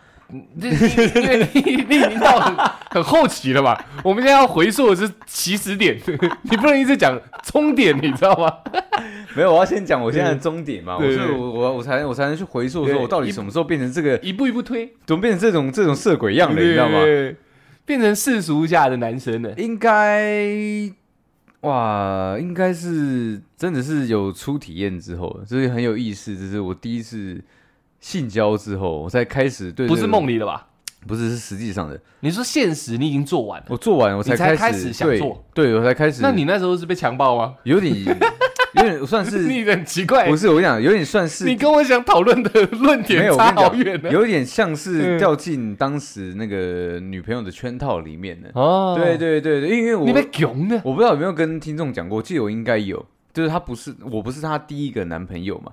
[0.61, 2.57] 这因因为你你已经到很
[2.91, 5.97] 很后期了吧， 我们现在要回溯的是起始点，
[6.43, 8.53] 你不能一直讲终点，你知道吗？
[9.37, 16.99] 没有，我要先讲我现在的终点嘛，我对所以我我我才我才能去回溯说我到底什么时候变成这个，一步一步推，怎么变成这种这种色鬼样的，你知道吗？
[17.87, 17.97] 对？
[17.97, 19.53] 变成世俗下的男生了。
[19.53, 20.93] 应该
[21.61, 26.37] 哇，应该是真的是有初体验之后，就是很有意思。
[26.37, 27.43] 这是我第一次
[28.01, 30.67] 性交之后，我才开始对、不是梦，里的吧？
[31.07, 32.01] 不是是实际上的。
[32.21, 36.21] 你说现实你已经做完了，我做完我才开开始想对做对我才开始。
[36.21, 37.55] 那你那时候是被强暴吗？
[37.63, 37.95] 有点
[38.77, 40.49] 有点算是 你很奇怪不，是？
[40.49, 44.11] 我跟你讲，有点算是你跟我想讨论的论没点差好远呢。
[44.11, 48.51] 有点像是嗯掉进当时那个女朋友的圈套里面的。
[48.55, 55.73] 哦对，对对对，因为我你被囧的我不知道有没有跟听众讲过，我记得我应该有，就是他不是我不是他第一个男朋友嘛。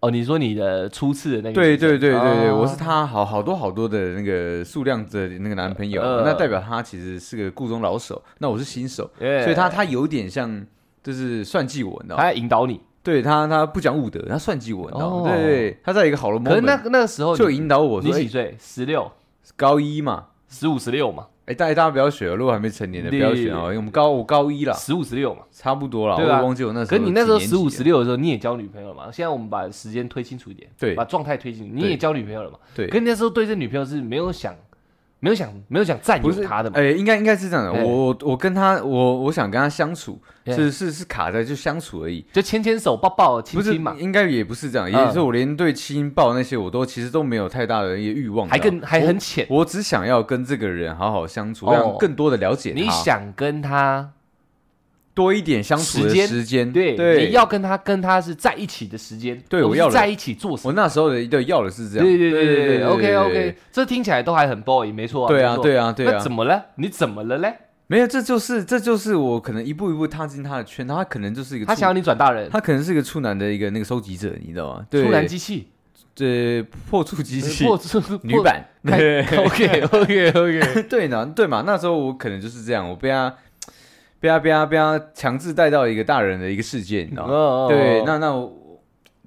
[0.00, 0.10] 哦。
[0.10, 10.64] 你说你的初次的那个，对对对对对，哦我是他好好多好多的那个数量的那个男朋友，呃那代表他其实是个故中老手，那我是新手，所以他他有点像
[11.08, 12.30] 就是算计我，你知道吗他吗？
[12.30, 12.78] 在引导你。
[13.02, 15.22] 对他他不讲武德，他算计我，你知道吗？
[15.22, 18.54] 哦对对对，他在一个好的可是那那个时候你就引导我说，哎你几岁？
[18.60, 19.10] 十六。
[19.56, 25.40] 高一嘛，十五十六嘛，哎，大家大家不要学哦，如果还没成年的不对要学哦，因为我们高我高一啦，十五十六嘛。
[25.50, 26.90] 差不多啦，我对啊忘记我那时候。
[26.90, 29.04] 可是你那时候十五十六，的时候，你也交女朋友了嘛？
[29.10, 32.58] 现在我们把时间推清楚一点，对把状态推清楚，你对也交女朋友了嘛？
[32.74, 34.54] 对可，你那时候对这女朋友是没有想、
[35.20, 36.78] 没有想、没有想占有他的嘛？
[36.78, 37.82] 哎，应该应该是这样的，哎。
[37.82, 40.52] 我我我跟他，我我想跟他相处，哎。
[40.52, 45.06] 是是是卡在就相处而已，就牵牵手、抱抱、亲亲嘛，应该也不是这样，嗯。
[45.06, 49.46] 也是我连对亲抱那些我都其实都没有太大的一个欲望，还更还很浅。
[49.50, 51.72] 我只想要跟这个人好好相处，哦。
[51.72, 54.10] 让更多的了解他，你想跟她，
[55.18, 60.68] 多一点相处的时间时间，对，对，你要跟他跟他是在一起的时间，对我要在一起做什么。
[60.68, 65.28] 我那时候的对要的是这样，对对对对对，OK OK，这听起来都还很 boy，没错啊。
[65.28, 66.66] 对啊对啊对啊那怎，么了？
[66.76, 67.52] 你怎么了嘞？
[67.88, 74.86] 没有，这就是这就是我可能一步一步踏进他的圈，他可能就是一个他想要你转大人，他可能是一个处男的一个那个收集者，你知道吗？
[74.88, 75.66] 对，出男机器，
[76.14, 81.64] 这破处机器破处女版，OK OK OK，对呢，对嘛？
[81.66, 83.34] 那时候我可能就是这样，我被他
[84.20, 87.32] 被他被他被他强制带到一个大人的一个世界，你知道吗？
[87.32, 88.52] 哦对，那那我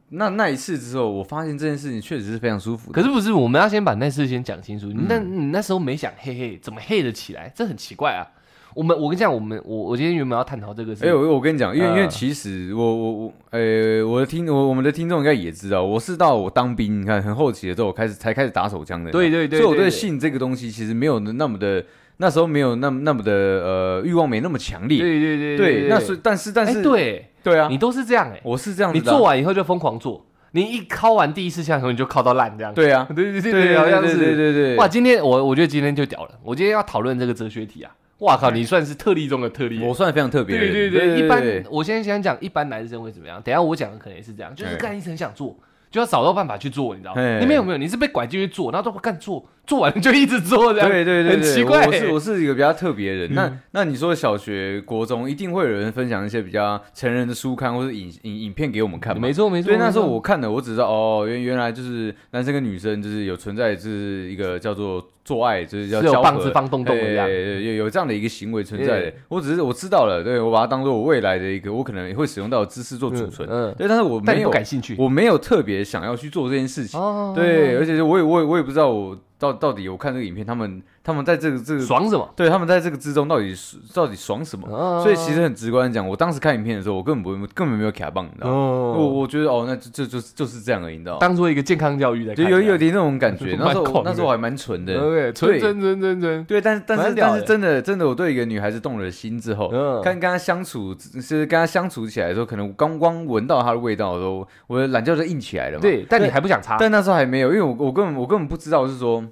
[0.10, 3.02] 那那一次之后，我发现这件事情确实是非常舒服的。
[3.02, 4.88] 可是不是，我们要先把那事先讲清楚。
[4.88, 7.52] 你那嗯你那时候没想嘿嘿，怎么嘿得起来？
[7.56, 8.28] 这很奇怪啊。
[8.74, 19.12] 我们我跟你讲，我们我我今天原本要探讨这个事哎、，我我跟你讲，因为、因为嗯其实我我我，呃，我的听我我们的听众应该也知道，我是到我当兵，你看很后期的时候，我开始才开始打手枪的。
[19.12, 21.84] 对对对所以我对性这个东西其实没有那么的，
[22.22, 25.00] 那时候没有那么那么的呃欲望没那么强烈。
[25.00, 32.72] 对对对对，那是但是但哎是、对，对啊，你都是这样哎，我是这样子你做完以后就疯狂做，你一敲完第一次枪以后你就敲到烂这样。
[32.74, 34.36] 对啊， 对对对对好像对对是。
[34.36, 37.92] 对对，哇，今天我我觉得今天就屌了，我今天要讨论这个哲学题啊。
[38.20, 39.84] 哇靠，你算是特例中的特例。
[39.84, 40.60] 我算非常特别。
[40.60, 43.42] 对对对，一般我现在想讲，一般男生会怎么样？
[43.42, 45.58] 等一下我讲的可能也是这样，就是哎干一直很想做，
[45.92, 47.22] 就要找到办法去做，你知道吗？
[47.22, 50.90] 哎你没有没有，你是被拐进去做，然后都干做， 做完了就一直做这样。
[50.90, 53.34] 对对对，对很奇怪我我是我是一个比较特别的人。
[53.34, 59.22] 嗯那那你说小学、国中一定会有人分享一些比较成人的书刊或者影影影片给我们看嘛？
[59.22, 59.68] 没错没错。
[59.68, 67.28] 所以那时候我看的，我只知道哦，原原来就是男生跟女生就是有存在，就是一个叫做做爱，就是叫是有棒子放洞洞一样。
[67.28, 69.14] 对有有这样的一个行为存在。
[69.28, 73.48] 我只是我知道了，对我把它当做我未来的一个，我可能也会使用到的知识做储存。
[73.50, 74.96] 嗯，对，但是我没有感兴趣。
[74.98, 77.00] 我没有特别想要去做这件事情。
[77.00, 82.30] 哦对，而且我也我也我也不知道我到到底我看这个影片，他们他们在这个这个爽什么？
[82.36, 84.68] 对他们在这个之中到底是到底爽什么？
[84.70, 88.54] 哦所以其实很直观的讲，我当时看影片的时候，我根本不会根本没有卡棒，你知道吗？
[88.54, 91.18] 我哦，我觉得哦，那就就就就是这样而已，你知道吗？
[91.20, 93.56] 当做一个健康教育在就看，有有点那种感觉。
[93.60, 96.44] 那时候那时候我还蛮纯的，OK，纯纯纯纯纯。
[96.46, 105.82] 对，但是但是但是真的真的，我对一个女孩子动了心之后，嗯跟跟她相处，是跟她相处起来的时候，可能刚刚闻到她的味道的时候，我的懒觉就硬起来了嘛。
[105.82, 106.78] 对，但你还不想擦。
[106.78, 109.24] 但那时候还没有，因为我我根本我根本不知道是说，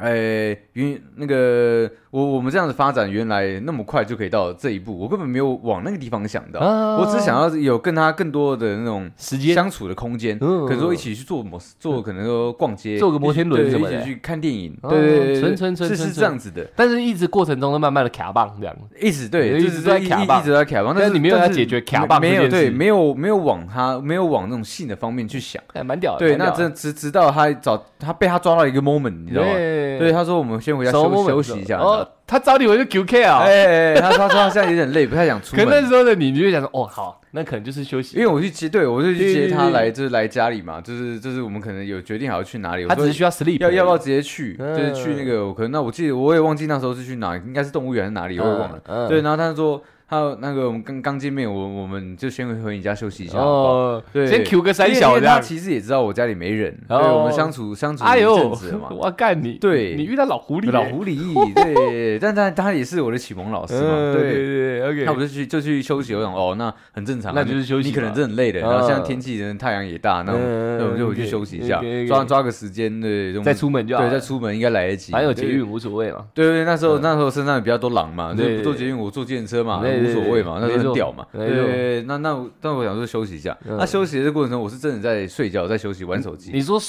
[0.00, 6.96] 哎，原那个我我们这样子发展，原来那么快就可以到这一步，我根本没有往那个地方想到，啊。
[6.96, 9.54] 我只是想要有跟他更多的那种时间。
[9.54, 10.66] 相处的空间，嗯。
[10.66, 13.96] 可能说一起去做摩做，可能说逛街，坐个摩天轮一起什么的。
[13.96, 18.74] 一起去看电影，哦对对对对，纯纯纯是是纯纯这样子的，但是一直过程中都慢慢的卡棒这样。
[19.00, 20.40] 一直对，一直在卡棒。
[20.40, 26.18] 一直在卡棒，但是你没有要解决卡棒没有对，没有没有往他没有往那种性的方面去想，哎蛮屌的。
[26.20, 29.50] 对，那真直直到他找他被他抓到一个 moment，你知道吗？
[29.98, 31.28] 对对，他说我们先回家休什么 moment？
[31.28, 31.78] 休息一下。
[31.78, 33.40] 哦，他找你回去 QK 啊。
[33.40, 35.80] 哎哎，哎他他说他现在有点累，不太想出可那。
[35.90, 38.16] 时候的你，你就会想说，哦，好，那可能就是休息。
[38.16, 48.80] 因为我去接，对我就去接他来，就是来家里嘛，就是就是我们可能有决定好要去哪里，他只是需要 sleep，要要不要直接去，嗯就是去那个，我可能那我记得我也忘记那时候是去哪，应该是动物园还是哪里，我也忘了。
[48.86, 53.54] 嗯对，然后他说还有那个我们刚刚见面，我我们就先回回你家休息一下，好不好？
[53.54, 55.36] 哦，对先 Q 个三小这样。
[55.36, 58.88] 他其实也知道我家里没人，对，哦我们相处相处一阵子了嘛。
[58.98, 59.52] 我要干你！
[59.52, 61.16] 对你遇到老狐狸欸，老狐狸，
[61.54, 64.32] 对，但但他也是我的启蒙老师嘛，嗯，对对。
[64.32, 64.46] 对
[64.80, 65.04] 对，OK。
[65.06, 74.18] 那我就去就去休息，我想哦，那很正常啊，那就是休息你可能嘛真的很累了，嗯然后现在天气人太阳也大，那我嗯那我们就回去 OK，休息一下 OK，OK，抓抓个时间，对，再出门就好对，了。
[74.18, 75.12] 再出门应该来得及。
[75.12, 76.26] 对反正有捷运无所谓嘛。
[76.34, 81.26] 对对，那时候嗯那时候身上也比较多狼嘛，就对不坐捷运，我坐电车嘛，对对无所谓嘛，那时候没错很屌嘛。
[81.32, 83.56] 对对，对那那我但我想说休息一下。
[83.66, 83.76] 嗯。
[83.78, 86.50] 那休息的这过程中，我是真的在睡觉，在休息，玩手机。
[86.52, 86.80] 你说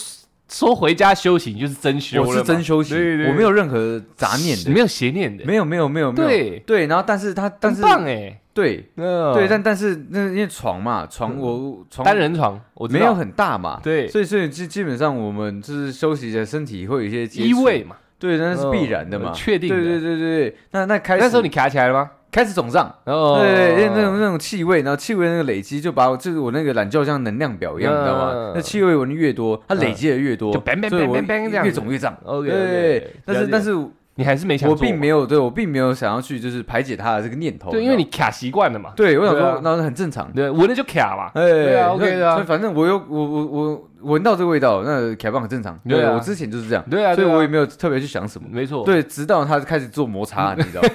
[0.50, 2.30] 说回家休息，你就是真休了嘛。
[2.30, 6.28] 我是真休息，对对我没有任何杂念的，没有邪念的，没有没有没有没有。
[6.28, 6.60] 对。
[6.66, 8.38] 对，然后但是他但是很棒哎。
[8.54, 8.90] 对。
[8.98, 9.34] 嗯。
[9.34, 14.08] 对，但但是那因为床嘛，床我床单人床，我没有很大嘛，对。
[14.10, 19.32] 所以所以基基本上我们就是休息一下，身体会有一些接触依偎，嘛，对，那是必然的嘛。
[19.32, 22.12] 嗯，确定对对对对对，那那开始那时候你卡起来了吗？
[22.32, 22.94] 开始肿胀。
[23.06, 28.52] 哦，对对对，因为那种那种气味，然后气味那个累积，就把我就是我那个懒觉像能量表一样，你知道吗嗯？
[28.56, 32.18] 那气味闻的越多，它累积的越多，就 bang bang 所以我 bang bang bang 这样越肿越胀。
[32.24, 37.72] OK，对，但是但是是你还是没想我做并没有对我并没有想要去就是排解他的这个念头。
[37.72, 40.32] 对，因为你卡习惯了嘛，对我想对啊说，那很正常。
[40.34, 45.80] 对，闻了就卡嘛，哎，对啊，OK 的啊所以反正我有我我我闻到这个味道，那卡棒很正常。
[45.88, 48.48] 对啊我之前就是这样，对啊，对啊所以我也没有特别去想什么。
[48.52, 50.90] 没错，对，直到他开始做摩擦， 你知道吗？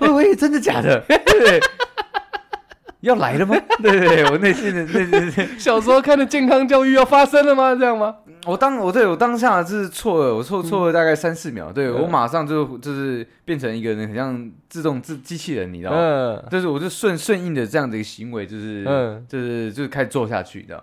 [0.00, 1.00] 喂喂，真的假的？
[1.08, 1.60] 对，
[3.02, 3.54] 要来了吗？
[3.82, 7.74] 对对对，我内心的对对对，小时候看的健康教育要发生了吗？
[7.78, 8.16] 这样吗？
[8.46, 15.98] 我当我对我当下是错了，我错错了大概三四秒，对嗯我马上就就是变成一个人很像自动自机器人，你知道吗？
[16.00, 20.82] 嗯就是我就顺顺应的这样的一个行为，就是嗯，就是就是开始做下去，你知道。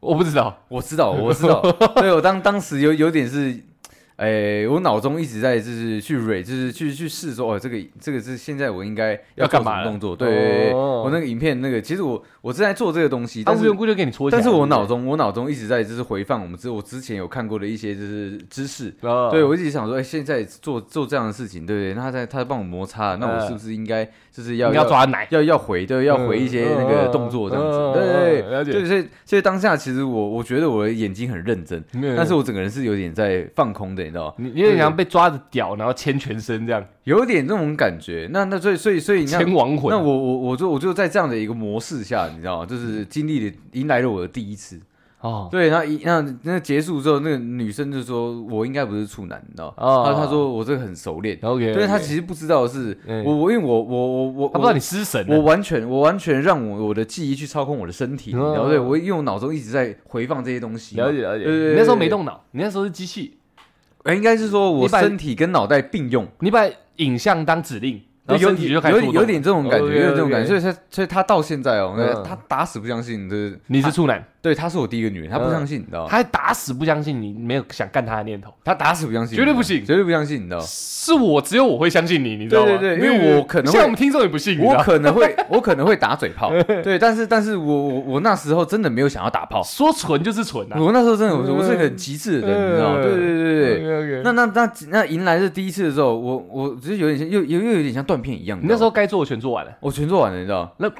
[0.00, 1.60] 我不知道，我知道，我知道，
[1.96, 3.56] 对我当当时有有点是，
[4.16, 10.14] 哎、我脑中一直在就是去 re，就是去去试说，哦，这个这个是现在我应该要干嘛动作？
[10.14, 18.94] 对我那个影片那个，其实我我正在做这个东西，但是他无缘故就给你戳但是我脑中我脑中一直在就是回放我们之我之前有看过的一些就是知识。
[19.00, 21.94] 哦对，我一直想说，哎、现在做做这样的事情，对不对？
[21.94, 31.82] 那他在他在帮我摩擦，那我是不是应该就是要要抓奶，要要回，对，要回一些那个动作这样子，对对，对，所以所以当下其实我我觉得我的眼睛很认真，
[32.16, 34.34] 但是我整个人是有点在放空的，你知道吗？
[34.38, 38.28] 你你有点像被抓着屌，然后牵全身这样，有点那种感觉。
[38.32, 39.90] 那那所以所以所以那牵亡魂。
[39.90, 42.66] 那我我我就我就在这样的一个模式下，你知道吗？
[42.66, 44.80] 就是经历了迎来了我的第一次。
[45.20, 49.74] 哦对，然后一那那结束之后，那个女生就说我应该不是处男，你知道吗？
[49.76, 60.96] 哦她她说我这个很熟练，，OK，对她其实不知道的是嗯我我因为我我我我他不知道你失神，我完全，我完全让我我的记忆去操控我的身体，嗯然后对我因为我脑中一直在回放这些东西。
[60.96, 61.44] 了解了解。
[61.44, 63.38] 对对对你那时候没动脑，你那时候是机器，
[64.04, 66.64] 哎，应该是说我身体跟脑袋并用，你把
[66.96, 76.08] 影像当指令，然后有身体就开始互动有有点这种感觉，有点这种感觉，所以他所以他到现在哦，他打死不相信，就是你是处男，对，他是我第一个女人，他不嗯相信，你知道吗？
[76.08, 78.52] 他还打死不相信你没有想干他的念头。
[78.64, 80.64] 他打死不相信，绝对不信绝对不相信，你知道吗？
[80.66, 82.68] 是我，只有我会相信你，你知道吗？
[82.78, 86.52] 对对对因为我可能会像我们听众也不信，我可能会， 我可能会打嘴炮，
[86.84, 90.76] 对，但是但是我我我那时候真的没有想要打炮，说纯就是纯啊。
[90.78, 93.02] 我那时候真的我我是个很极致的人，你知道吗？
[93.02, 94.22] 对对对对对。
[94.22, 98.58] 那那那那迎来这第一次的时候，我我只是有点像，又又又有点像断片一样。
[98.60, 100.74] 你那时候候该做的全做完了，我全做完了，你知道？
[100.78, 100.90] 那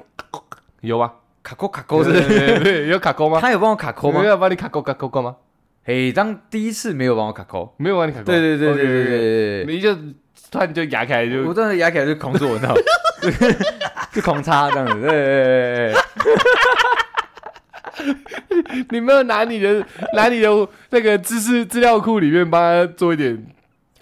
[0.81, 1.13] 有吗？
[1.43, 3.41] 卡扣卡扣是 有卡扣吗？
[3.41, 4.29] 他有帮我卡扣吗有？
[4.31, 5.37] 要帮你卡扣卡扣过吗？
[5.85, 7.75] 嘿，当第一次没有帮我卡扣。
[7.79, 8.25] 没有帮你卡扣。
[8.25, 9.95] 对对对对对对对你就
[10.51, 12.81] 突然就牙开就我真的牙起来就狂做，你知道吗？
[14.13, 15.95] 就狂插这样子，对对对。
[18.91, 19.85] 你没有拿你的
[20.15, 20.49] 拿你的
[20.91, 23.45] 那个知识资料库里面帮他做一点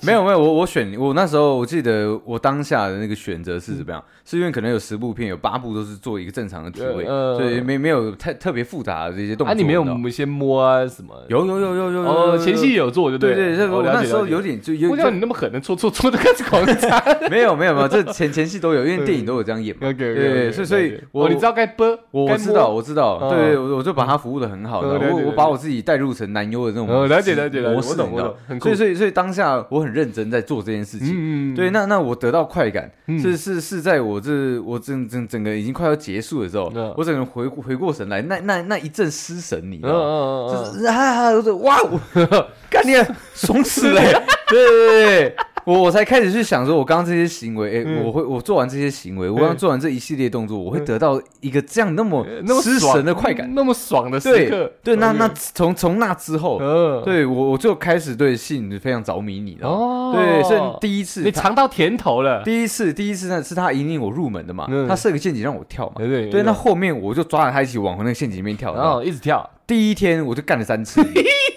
[0.02, 4.02] 没有没有，我我选我那时候我记得我当下的那个选择是怎么样？
[4.30, 9.46] 是因为可能有十部片，有八部都是做一个正常的体位，呃所以没没有太特别复杂的这些动作。
[9.46, 11.12] 啊，你没有知道吗先摸啊什么？
[11.28, 17.02] 有有有有有有哦，前戏有做就对对，对我那时候有点就有我叫你那么狠的搓搓搓的开始狂擦。
[17.28, 19.88] 没有没有没有，这前前戏都有，因为电影都有这样演嘛。
[19.90, 23.34] OK，对，所以所以我哦，你知道该播，我我知道，我知道，哦。
[23.34, 31.08] 对，我我就把它服务的很好的，我我把我自己带入成男优的这种哦了解了解了解模式，我懂你知道我懂很所以所以所以当下我很认真在做这件事情。
[31.16, 33.18] 嗯，对，那那我得到快感嗯。
[33.18, 40.00] 是是是在我这我整整整个已经快要结束的时候嗯，我整个人回回过神来，那那那一阵失神，你知嗯道吗？
[40.04, 42.00] 嗯嗯就是啊，我说哇，我
[42.70, 44.00] 干你啊爽死了！
[44.48, 53.50] 对对对对，我我才开始去想说，我刚刚这些行为，哎，嗯我会我做完这些行为，我刚刚做完这一系列动作，我会得到一个这样那么嗯那么失爽神的快感。
[53.54, 59.76] 那么爽的时对刻，对，那那从从那之后，嗯，对我我就开始对性非常着迷，你知道吗？
[59.76, 65.94] 哦，对，所以第一次他你尝到甜头了，第一次第一次呢是他引领我入门的嘛嗯，他设个陷阱让我跳嘛。
[65.98, 68.74] 对对对，那后面我就抓着他一起往那个陷阱里面跳。
[68.74, 69.48] 然后一直跳。
[69.66, 71.00] 第一天我就干了三次，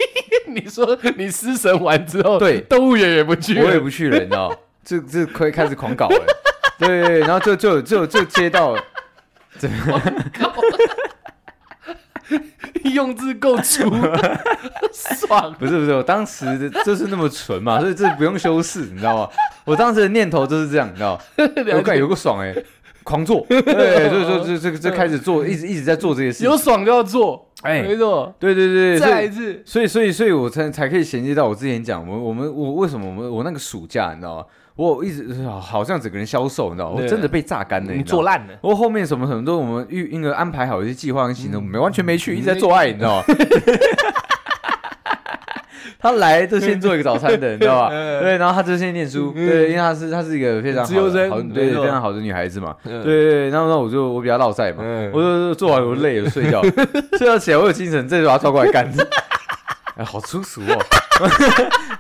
[0.56, 4.56] 你说你失神完之后，对动物园也不去了，我也不去了，你知道？
[4.86, 6.26] 这这可以开始狂搞了。
[6.78, 8.76] 对，然后就就就就接到，
[12.94, 13.90] 用字够粗，
[14.92, 15.54] 爽。
[15.58, 19.30] 不是不是，我当时的就是那么纯嘛，所以这不用修饰，你知道吗？
[19.64, 21.20] 我当时的念头就是这样，你知道？
[21.76, 22.54] 我感觉有个爽哎、
[23.04, 26.50] 狂做， 对，所以说就这个就开始做，一直一直在做这些事情。
[26.50, 28.34] 有爽就要做，哎没错。
[28.40, 34.46] 对对对，再来一次，所以所以所以我才才可以衔接到我之前讲，我我们我为什么我们我那个暑假你知道吗？
[34.76, 37.00] 我一直好像整个人消瘦，你知道吗？
[37.00, 38.54] 我真的被榨干了，你做烂了。
[38.62, 43.24] 我后面什么什么都我们预那个安排好一些计划跟行嗯动，没完全没去，一直在做爱，你知道吗？
[46.04, 47.90] 他来就先做一个早餐的，你知道吧？
[47.96, 48.22] 嗯。
[48.22, 53.02] 对，然后他就先念书，对，因为他是他是一个非常好对非常好的女孩子嘛，嗯。
[53.02, 55.10] 对对对，然后那我就我比较落赛嘛，嗯。
[55.14, 56.62] 我就做完我累了睡觉，
[57.18, 58.86] 睡觉起来我有精神，这就把他抓过来干，
[59.96, 60.78] 哎，好粗俗哦，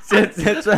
[0.05, 0.77] 直接直接转，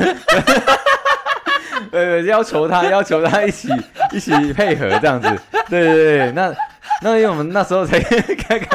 [1.91, 3.69] 呃，要求他要求他一起
[4.11, 5.27] 一起配合这样子，
[5.67, 6.53] 对对对，那
[7.01, 8.69] 那因为我们那时候才刚刚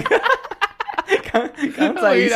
[0.00, 0.20] 刚
[1.76, 2.34] 刚刚在一起。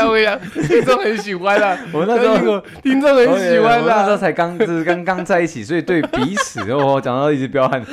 [0.68, 1.78] 听众很喜欢 啦。
[1.92, 4.16] 我们那时候听众很喜欢我那时候。
[4.16, 7.84] 才刚就是刚刚在一起，所以对彼此，哦，讲到一直彪悍，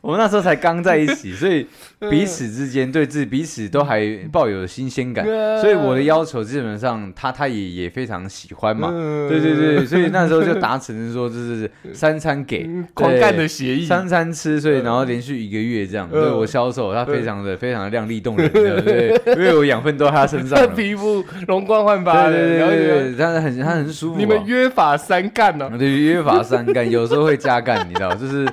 [0.00, 1.66] 我 我们那时候才刚在一起， 所以
[2.10, 5.60] 彼此之间对自己彼此都还抱有新鲜感，嗯。
[5.60, 9.28] 所以我的要求基本上他他也也非常喜欢嘛，嗯。
[9.28, 16.20] 对对对，所以那时候就达成说就是 三餐给嗯狂干的协议，三餐吃，所以然后连续一个月这样，嗯。
[16.20, 20.58] 对我销售他非常的非常的靓丽动人的，对，因为我养分都在他身上。
[20.58, 20.68] 他了。
[20.68, 25.78] 皮肤容光焕发的，对对对对，你但是很他很舒服你们约法三干哦呢？
[25.78, 28.46] 对约法三干，有时候会加干，你知道，就是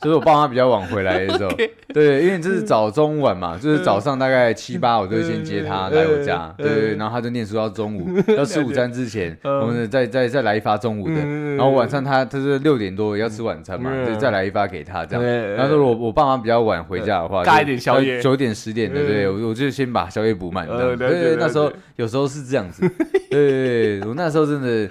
[0.00, 1.50] 就是我爸妈比较晚回来的时候，
[1.92, 6.64] 对，因为这是早中晚嘛，就是早上大概七八，我就会先接他来我家，嗯。
[6.64, 9.60] 对对，对然后他就念书到中午， 要吃午餐之前，嗯。
[9.60, 14.06] 我们再再再来一发中午的，嗯然后晚上他他是六点多要吃晚餐嘛，嗯。
[14.06, 15.22] 就再来一发给他这样。
[15.22, 18.20] 对然后如果我爸妈比较晚回家的话，加一点宵夜。
[18.20, 19.06] 九点十点的，嗯。
[19.06, 20.82] 对我我就先把宵夜补满，这样。
[20.82, 22.88] 呃了解对对，那时候有时候是这样子，
[23.30, 24.88] 对对对，我那时候真的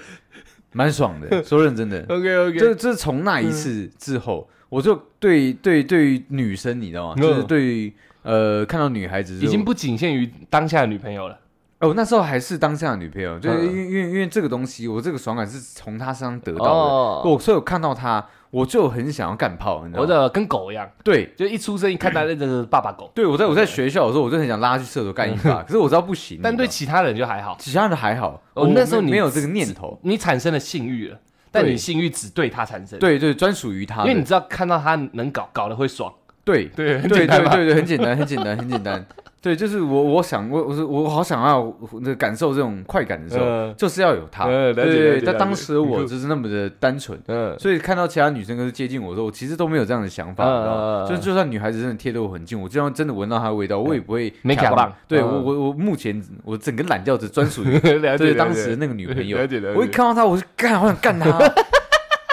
[0.73, 7.13] 蛮爽的， 说认真的，OK OK，就就是从那一次之后，我就对对对于女生，你知道吗？
[7.17, 7.93] 嗯就是对于
[8.23, 11.37] 呃看到女孩子，已经不仅限于当下的女朋友了。
[11.79, 16.71] 哦，那时候还是当下的女朋友，就是嗯因为因为因为这个东西，我这个爽感是从她身上得到的。
[16.71, 20.01] 哦我所以我看到她，我就很想要干炮，你知道吗？
[20.01, 21.31] 我的跟狗一样，对。
[21.37, 26.39] 就一出生一看到那个爸爸狗，对，我在我在学校的时候，我就很想拉她去厕所干一发，可是我知道不行。
[26.41, 27.55] 但对你知其他人就还好。
[27.59, 29.99] 其他人还好，哦我那时候你没没有这个念头。
[30.01, 31.19] 你产生了性欲了，
[31.51, 34.01] 但你性欲只对他产生，，对对，专属于他。
[34.01, 36.65] 因为你知道看到他能搞，搞得会爽，对。
[36.75, 39.05] 对对对对，很简单，很简单，很简单。
[39.39, 43.75] 对，就是我我想我我是我好想要那个感受这种快感的时候，嗯。
[43.77, 44.45] 就是要有他。
[44.45, 51.05] 嗯对对对，但当时我就是那么的单纯，嗯，所以看到其他女生跟是接近我的时候，我其实都没有这样的想法，知道吗？
[51.07, 55.23] 就就算女孩子真的贴得我很近，我就算真的闻到她的味道，我也不会没卡棒对嗯。
[55.23, 59.37] 我我我目前我整个懒觉只专属于 对当时的那个女朋友
[59.75, 61.29] 我一看到她，我就干，好想干她。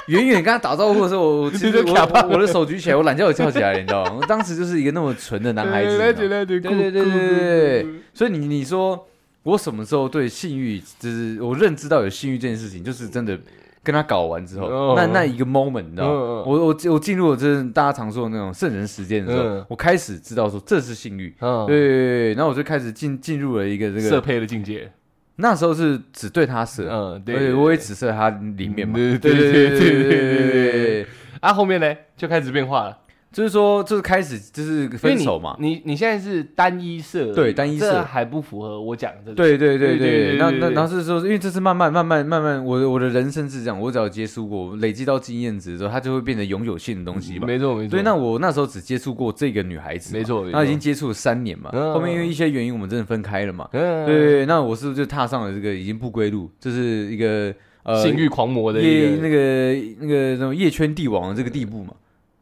[0.09, 4.19] 远远跟他打招呼的时候，我我其实我我我的手举起来，我懒觉也翘起来了，你知道吗？
[4.21, 9.07] 我当时就是一个那么纯的男孩子，对对对对对对所以你你说
[9.43, 13.39] 我什么时候对性欲，就是我认知到有性欲这件事情，就是真的
[13.83, 14.95] 跟他搞完之后，哦。
[14.97, 16.43] 那那一个 moment，你知道吗？
[16.47, 19.67] 我我我进入了这大家常说的那种圣人时间的时候，嗯。
[19.69, 21.35] 我开始知道说这是性欲。
[21.41, 24.91] 嗯，对对对对，然后我就开始进进入了一个这色个，配的境界，
[25.37, 28.95] 那时候是只对他射嗯对我也只射他里面嘛。
[28.95, 31.07] 对对对对对对对对。
[31.41, 31.95] 啊后面呢？
[32.16, 32.99] 就开始变化了。
[33.35, 47.47] 就是说就是开始就是分手嘛，你你现在是单一色，对单一色这还不符合我讲的这个，对对对对对对，那那对对然后是说，因为这是慢慢慢慢慢慢，我的我的人生是这样，我只要接触过，累积到经验值之后，它就会变成永久性的东西嘛。
[47.47, 53.68] 没错没错，所以那我那时候只接触过这个女孩子，没错没错那已经接触了三年嘛，嗯后面因为一些原因我们真的分开了嘛。
[53.72, 61.93] 嗯，对对对，那我是不是就踏上了这个已经不归路，就是一个呃性欲狂魔的一个夜那个那个那种夜圈帝王的这个地步嘛？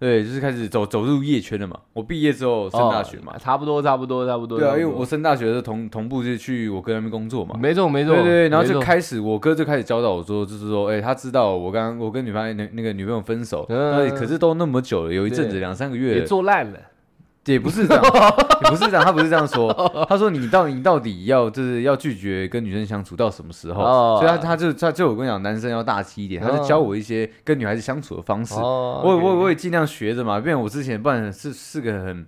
[0.02, 1.78] 对，就是开始走走入夜圈了嘛。
[1.92, 3.34] 我毕业之后升大学嘛。
[3.36, 7.56] 哦，差不多差不多差不多，对啊，因为我升大学的时候同同步就去我哥那边工作嘛。
[7.56, 14.08] 没错没错，对对对，然后就开始，我哥就开始教导我说，就是说，哎、他知道我刚我跟女朋友那那个女朋友分手，嗯。
[14.08, 16.80] 那可是都那么久了，有一阵子两三个月也，做烂了，
[17.44, 18.04] 也不是这样，
[18.64, 19.72] 也不是这样，他不是这样说，
[20.08, 23.82] 他说你到你到底要就是要拒绝跟女生相处到什么时候？
[23.82, 32.26] 哦所以他他就他就我跟你讲，男生要大气一点，他就教我一些跟女孩子相处的方式，哦我我我也尽量学着嘛，不然我之前不然是是个很。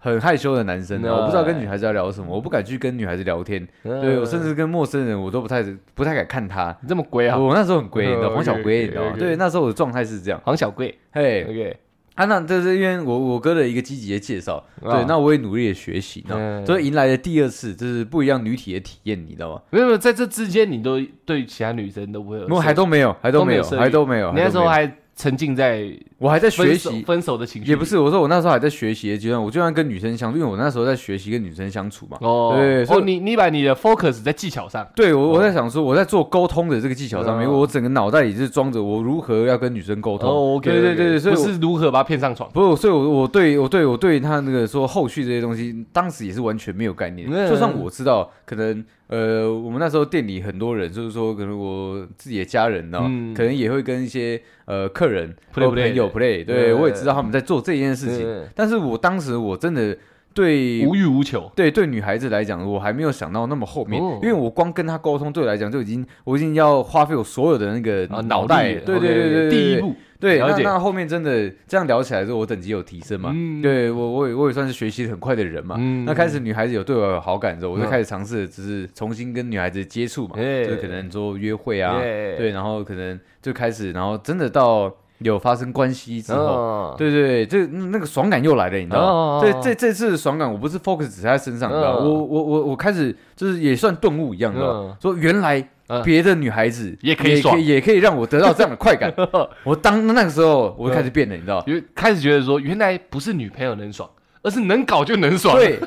[0.00, 5.60] 很害羞的男生啊，嗯我不知道跟女孩子要聊什么，我不敢去跟女孩子聊天，对我甚至跟陌生人我都不太
[5.96, 9.16] 不太敢看他，你这么龟啊，我那时候很龟，你知道嗯黄小龟，你知道吗？
[9.18, 10.40] 对，那时候我的状态是这样。
[10.44, 11.76] 黄小贵嘿，，OK，
[12.18, 19.62] 啊，那这是因为我我哥的一个积极的介绍，啊对，那我也努力的学习，你知道吗嗯所以迎来了第二次就是不一样女体的体验，你知道吗？
[19.70, 24.32] 没有没有，在这之间你都对其他女生都不会有色，我还都没有，还都没有，都没有色欲还都没有。
[24.32, 25.84] 你那时候还还沉浸在
[26.18, 32.18] 我还在学习，分手的情绪，也不是，我说我那时候还在学习的阶段，我就算跟女生相处，因为我那时候在学习跟女生相处嘛。
[32.20, 37.58] 哦，哦，对所以你你把你的 focus 在技巧上，对我，我在想说，我在做沟通的这个技巧上面，哦。
[37.58, 40.28] 我整个脑袋里是装着我如何要跟女生沟通。
[40.28, 47.28] 哦，OK，对对对对，所以不我是如何把她骗上床，不是，所以我我对我对我对他那个说后续这些东西，当时也是完全没有概念。
[47.30, 47.48] 嗯。
[47.48, 53.32] 就算我知道，可能呃，我们那时候店里很多人，就是说可能我自己的家人呢，嗯。
[53.34, 58.26] 可能也会跟一些呃客人朋友 play，对嗯我也知道他们在做这件事情。
[58.26, 59.96] 嗯但是我当时我真的
[60.34, 64.18] 对无欲无求，对对女孩子来讲，我还没有想到那么后面，哦。
[64.22, 73.32] 因为我光跟她沟通，对我来讲就已经我已经要花费我所有的那个啊，脑袋，力对对对对，对第一步，对，那那后面真的这样聊起来之后，我等级有提升嘛？
[73.34, 73.60] 嗯。
[73.62, 75.74] 对我我也我也算是学习很快的人嘛。
[75.78, 76.04] 嗯。
[76.04, 77.90] 那开始女孩子有对我有好感之后，我就嗯。
[77.90, 80.64] 开始尝试，只是重新跟女孩子接触嘛，哎。
[80.64, 82.36] 就是可能做约会啊，哎。
[82.36, 86.38] 对，然后可能就开始，然后真的到有发生关系之后。
[86.38, 89.40] 哦，对对对，这那个爽感又来了，你知道哦吗？
[89.40, 94.96] 对，这这次的爽感，我不是 focus 只在身上，你知道我我我我开始就是也算顿悟一样，你知道吗嗯？
[95.00, 99.12] 说原来嗯别的女孩子也可以爽也可以让我得到这样的快感。
[99.64, 101.62] 我当那个时候我就开始变了，你知道？
[101.66, 104.08] 因为开始觉得说，原来不是女朋友能爽，
[104.42, 105.80] 而是能搞就能爽，对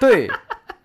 [0.00, 0.30] 对，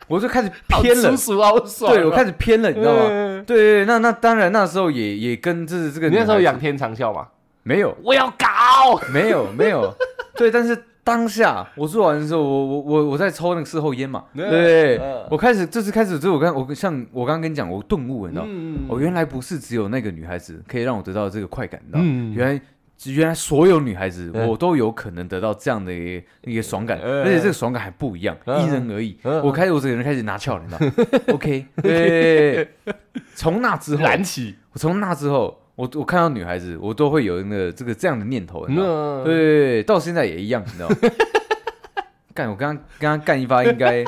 [0.07, 0.51] 我就开始
[0.81, 3.01] 偏了粗，俗好爽啊，对我开始偏了，你知道吗？
[3.09, 7.27] 嗯对对，对那那当然那时候也也跟这这个你那时候仰天长啸嘛？
[7.69, 7.95] 没有。
[8.03, 9.93] 我要搞，没有没有，
[10.35, 22.33] 对，但是当下我做完的时候，我我我我在抽那个事后烟嘛，嗯对嗯，我开始这次开始之后，我刚我像我刚刚跟你讲，我顿悟，你知道，嗯我原来不是只有那个女孩子可以让我得到这个快感，你知道，嗯。
[22.33, 22.61] 原来。
[23.05, 24.45] 原来所有女孩子，嗯。
[24.45, 27.23] 我都有可能得到这样的一个一个爽感，嗯。
[27.23, 28.61] 而且这个爽感还不一样，嗯。
[28.61, 29.17] 因人而异。
[29.23, 29.41] 嗯。
[29.41, 31.19] 我开始，我整个人开始拿翘了，你知道？
[31.33, 32.67] OK，对。
[33.35, 40.95] 从那之后，燃起，我从那之后，我我看到女孩子，我都会有那个这个这样的念头，你知道对，到现在也一样，你知道吗？
[42.35, 44.03] 干，我刚刚刚刚干一发，应该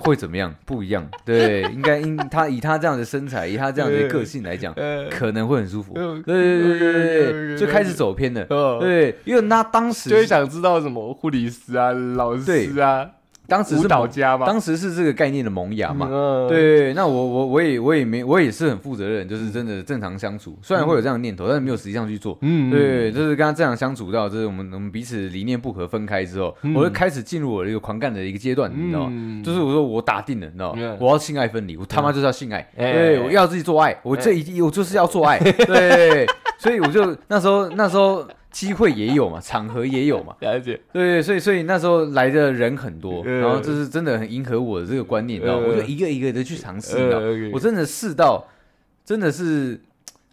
[0.00, 0.54] 会怎么样？
[0.66, 5.94] 不一样，对，应该因他以他这样的身材，以他这样的个性来讲，呃，可能会很舒服。
[5.96, 6.22] 嗯。
[6.24, 8.44] 对对对对对对，就开始走偏了。
[8.50, 13.17] 哦对，因为他当时就会想知道什么护理师啊、老师啊、舞
[13.48, 16.06] 当时是舞蹈家嘛，当时是这个概念的萌芽嘛。
[16.10, 22.36] 嗯，对，那我我我也我也没我也是很负责任，就是真的正常相处，虽然会有这样的念头，但是没有实际上去做。
[22.42, 26.74] 嗯，对，就是跟他正常相处到，就是我们我们彼此理念不合分开之后，嗯。
[26.74, 29.08] 我就开始进入我的一个狂干的一个阶段，你知道吗？
[29.10, 29.42] 嗯。
[29.42, 30.78] 就是我说我打定了，你知道吗？
[30.82, 30.96] 嗯？
[31.00, 36.26] 我要性爱分离，我他妈就是要性爱，哎对，我要自己做爱，我这一定我就是要做爱，对，
[36.58, 43.40] 所以我就那时候那时候机会也有嘛， 场合也有嘛，了解，对，所以所以那时候来的人很多，嗯。
[43.40, 45.66] 然后就是真的很迎合我的这个观念，你知道吗？
[45.66, 45.70] 嗯。
[45.70, 47.26] 我就一个一个的去尝试，你知道吗？
[47.26, 48.46] 呃，OK 我真的试到
[49.04, 49.78] 真的是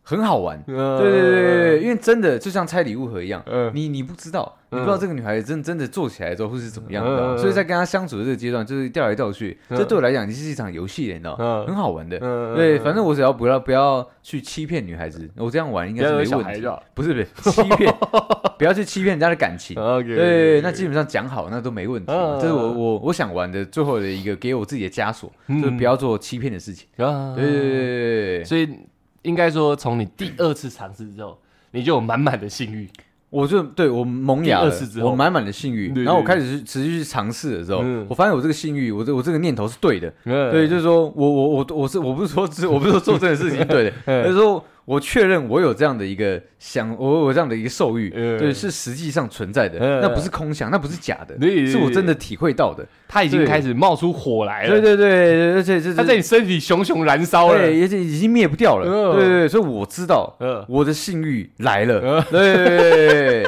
[0.06, 0.62] 很好玩。
[0.66, 3.72] 对对对对对对，因为真的就像拆礼物盒一样，嗯。
[3.74, 7.04] 你你不知道，你嗯不知道这个女孩子真真的做起来之后会是怎么样，
[7.38, 9.78] 所以在跟她相处的这个阶段，就是调来调去，嗯。
[9.78, 11.36] 这对我来讲，其实是一场游戏，你知道
[11.66, 12.20] 很好玩的。
[12.22, 16.64] 嗯对，反正我只要不要不要去欺骗女孩子，我这样玩应该是没问题。
[16.94, 17.94] 不是不是欺骗，
[18.58, 19.76] 不要去欺骗人家的感情。
[19.82, 22.12] OK，对，那基本上讲好那都没问题。
[22.40, 25.62] 这是我我我想玩的最后的一个给我自己的枷锁，嗯。
[25.62, 26.88] 就是不要做欺骗的事情。
[26.98, 28.70] 啊，对对对对对，所以
[29.26, 31.38] 应该说，从你第二次尝试之后，
[31.72, 32.90] 你就有满满的性欲。
[33.32, 40.10] 我就对我萌芽了第二次之后我满满的性欲，对对然后我开始去持续去尝试的时候嗯，我发现我这个性欲，我这我这个念头是对的。
[40.24, 44.24] 对，对就是说我我我我是我不是说是 我不是说做这件事情是对的， 嗯。
[44.24, 48.38] 而是说我确认我有这样的一个想，我有这样的一个受欲，嗯。
[48.38, 50.00] 对，是实际上存在的，嗯。
[50.02, 52.86] 那不是空想，那不是假的，对是我真的体会到的。
[53.08, 53.48] 他已经对。
[53.48, 57.60] 开始冒出火来了，对对对，而且这他在你身体熊熊燃烧了。
[57.60, 58.88] 对，而且已经灭不掉了。
[58.88, 59.16] 嗯。
[59.16, 62.02] 对对对，所以我知道嗯，我的性欲来了。
[62.04, 62.24] 嗯。
[62.32, 63.46] 对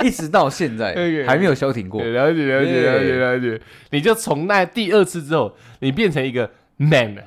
[0.00, 0.94] 一直到现在
[1.26, 2.00] 还没有消停过。
[2.00, 7.22] 对了解了解对了解了解，你就从那第二次之后，你变成一个 man 了，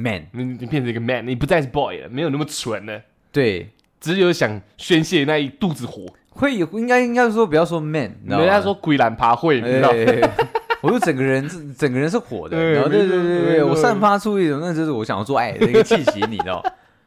[0.00, 3.68] Man，你你变成一个 man，你不再是 boy 了，没有那么蠢了，对，
[4.00, 6.06] 只有想宣泄那一肚子火。
[6.30, 9.92] 会有应该应该说不要说 man，人家说鬼懒爬会，你知道
[10.80, 16.64] 我就整个人是整个人是火的，对然后对对对对，我散发出一种那就是我想要做爱的那个气息，你知道？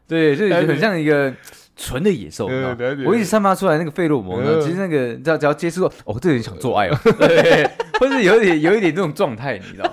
[0.07, 1.33] 对， 就很像一个
[1.75, 2.47] 纯的野兽，
[3.05, 4.61] 我一直散发出来那个费洛蒙呢，嗯。
[4.61, 7.67] 其实那个只要只要接触到，哦，这个人想做爱哦， 对，
[7.99, 9.91] 或者有一点有一点这种状态，你知道？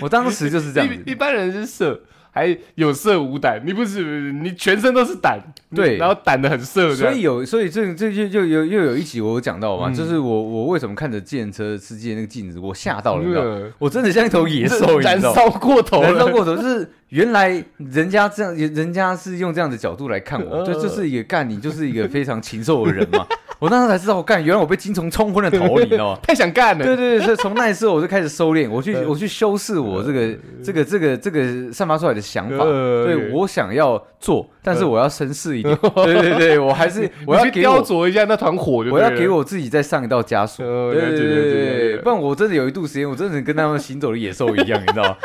[0.00, 5.40] 我当时就是这样子，一 一般人是色，还有色无胆，你不是你全身都是胆，
[5.74, 5.96] 对。
[5.96, 9.94] 然后胆的很色，所以有，所以这这就就又又有一集我有讲到嘛，嗯。
[9.94, 13.44] 就是我我为什么看着电车司机的那个镜子，我吓到了，你知道
[13.78, 15.00] 我真的像一头野兽。
[15.00, 23.26] 燃烧过头，燃烧过头，就是原来人家这样，人家是用这样的角度来看我，呃对，就是一个干你就是一个非常禽兽的人嘛。
[23.60, 26.18] 我当时才知道，我干原来我被金虫冲昏了头，你知道吗？
[26.24, 30.34] 太想干了，对对对，所以从那一次我就开始收敛，我去呃我去修饰我这个
[30.64, 32.64] 这个这个这个散发出来的想法。
[32.64, 35.76] 呃对我想要做，但是我要绅士一点。
[36.04, 40.64] 对对对，我还是我要去雕琢一下那团火我要给我自己再上一道枷锁。
[40.94, 45.16] 对对对对，不然我真的有一度时间，我真的跟他们行走的野兽一样，你知道吗？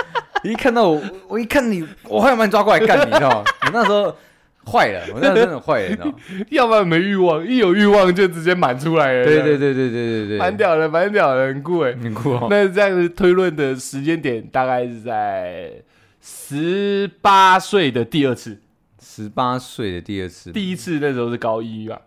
[0.44, 3.44] 一看到我，我一看你，我还想把你抓过来干你，你知道吗？
[3.66, 4.16] 我那时候
[4.72, 6.14] 坏了，我那时候真的坏了，你知道吗？
[6.50, 11.94] 要不然没欲望，一有欲望就直接满出来了，对对对对对对对，蛮屌的，蛮屌的，很酷哎。
[11.94, 12.48] 很酷哦。
[12.50, 15.72] 那这样子推论的时间点大概是在
[16.22, 18.60] 十八岁的第二次，
[19.02, 22.02] 十八岁的第二次，第一次那时候是高一吧，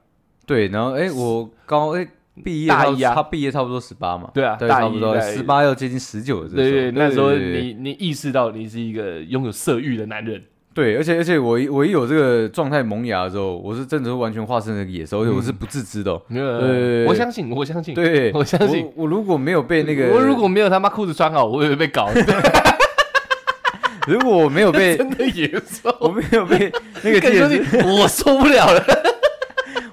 [0.47, 2.07] 对，然后哎，我高哎
[2.45, 3.14] 毕业差不大一啊。
[3.14, 10.43] 他毕业差不多十八嘛，对，对啊对差不多十八要接近十九对对，那时候你你意识到你是一个拥有色欲的男人，
[10.74, 16.22] 对，而且而且我一我一有这个状态萌芽的时候，我是真的是完全化身了野兽，而且我是不自知的哦。
[16.30, 22.09] 呃，我相信，我相信，对，我相信我，我如果没有被那个，我如果没有他妈裤子穿好，我也会被搞，
[24.07, 25.95] 如果我没有被 真的野兽。
[26.01, 26.72] 我没有被
[27.03, 28.84] 那个我受不了了。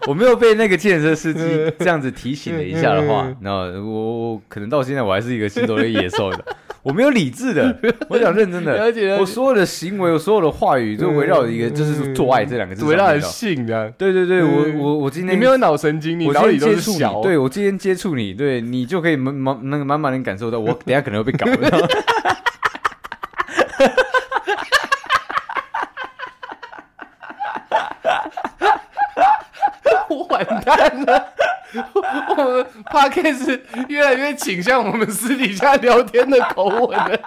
[0.07, 1.41] 我没有被那个健身司机
[1.79, 3.51] 这样子提醒了一下的话那，
[3.81, 6.45] 我我可能到现在我还是一个行走的野兽的，
[6.83, 7.75] 我没有理智的，
[8.07, 9.21] 我想认真的，了解了解。
[9.21, 14.77] 我所有的行为，我所有的话语，就围绕一个就是做爱这两个字，围绕很你知道性的，对对对，我嗯。
[14.77, 17.23] 我我今天你没有脑神经，你我脑里都是小你，。
[17.23, 21.49] 对我今天接触你，对你就可以满满那个满满的感受到，我等下可能会被搞。
[21.49, 21.87] 你知道吗
[30.07, 31.33] 我完蛋了，
[32.37, 37.19] 我们 podcast 越来越倾向我们私底下聊天的口吻了，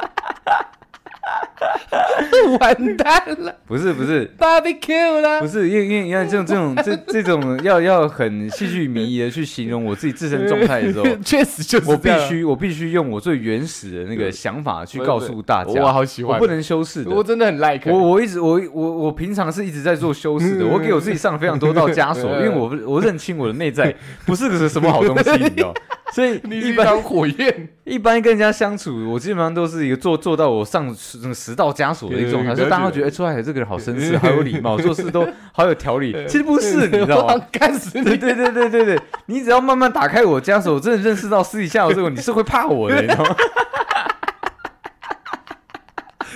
[2.61, 3.55] 完蛋了。
[3.67, 17.11] 不是不是，barbecue 啦不，是，因为因为因为这种这种这这种要要很戏剧迷疑的去形容我自己自身状态的时候， 确实就是我必须我必须用我最原始的那个想法去告诉大家，我好喜欢，我不能修饰的。
[17.11, 20.69] 我真的很 like，我我一直我我我平常是一直在做修饰的，嗯。
[20.69, 23.95] 我给我自己上了非常多道枷锁， 因为我我认清我的内在
[24.25, 25.75] 不是个什么好东西，你知道，
[26.13, 36.13] 所以 你一般火焰，一般跟人家相处，我基本上都是一个做做到我上十十道枷锁的一个状态，对所以大家觉得，哎，出来这个人好绅士，好有礼貌， 做事都好有条理。
[36.27, 37.35] 其实不是，你知道吗？
[37.53, 38.17] 干死对你！
[38.17, 43.37] 对对对对对，你只要慢慢打开我枷锁，我真的认识到私底下有这个，你是会怕我的，你知道吗？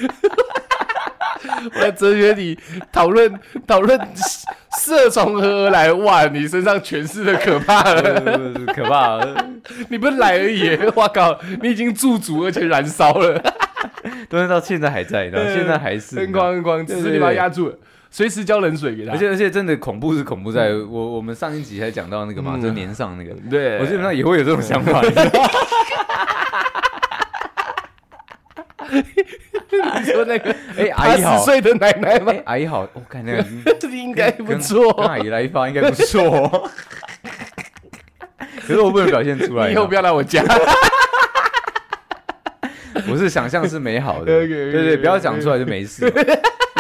[1.75, 2.59] 我在哲学里
[2.91, 3.33] 讨论
[3.67, 3.99] 讨论
[4.79, 8.53] 色从何而来，哇，你身上全是的可怕了。
[8.75, 9.47] 可怕了，
[9.89, 13.43] 你不是来而已，我靠，你已经驻足而且燃烧了，
[14.29, 17.77] 都是到现在还在，你知道吗，现在还是灯光灯光，对对只是你把它压住了，
[18.11, 19.13] 随时浇冷水给他。
[19.13, 25.03] 而且而且真的恐怖是恐怖在我我们上一集才讲到那个嘛，嗯就是年上那个，对，我基本上也会有这种想法，
[29.73, 30.55] 你说那个
[30.97, 33.45] 阿姨好十，岁的奶奶吗哎？，阿姨好，我看那个
[33.91, 34.91] 应该不跟错。
[35.03, 36.71] 阿姨来一发应该不错哦。
[38.67, 40.43] 可是我不能表现出来，你以后不要来我家。
[43.09, 46.23] 我是想象是美好的对对，不要讲出来就没事嘛，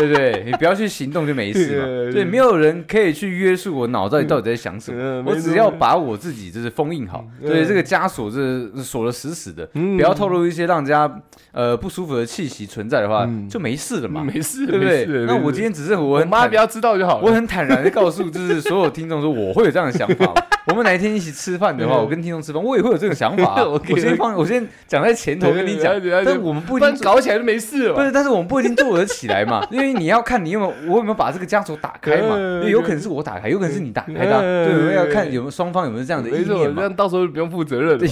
[0.06, 0.42] 对对？
[0.44, 11.10] 你不要去行动就没事嘛，对，没有人可以去约束我脑袋到底在想什么，我只要把我自己就是封印好，对这个枷锁是锁的死死的，不要透露一些让人家
[11.52, 15.06] 呃不舒服的气息存在的话，就没事了嘛，没事，对不对？
[15.26, 17.24] 那我今天只是我很坦我妈不要知道就好了。
[17.24, 20.32] 我很坦然的告诉，就是所有听众说，我会有这样的想法。
[20.72, 23.64] 我们哪一天一起吃饭的话，嗯我跟听众吃饭，我也会有这种想法啊。
[23.68, 25.94] 我先放，我先讲在前头跟你讲
[26.24, 27.94] 但我们不不一定搞起来就没事了。
[27.94, 32.36] 不是，但是我们不一定做得起来嘛， 因为你要看你有没有，我有没有把这个枷锁打开嘛？
[32.38, 36.76] 嗯因为有可能是我打开，有可能是你打开的对，我们要看有没有双方有没有这样的意念嘛。
[36.76, 37.98] 这样到时候就不用负责任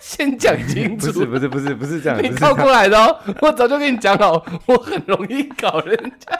[0.00, 1.12] 先讲清楚。
[1.12, 6.38] 是不是不是不是这样，你不是这样靠过来的哦，我早就跟你讲好，我很容易搞人家，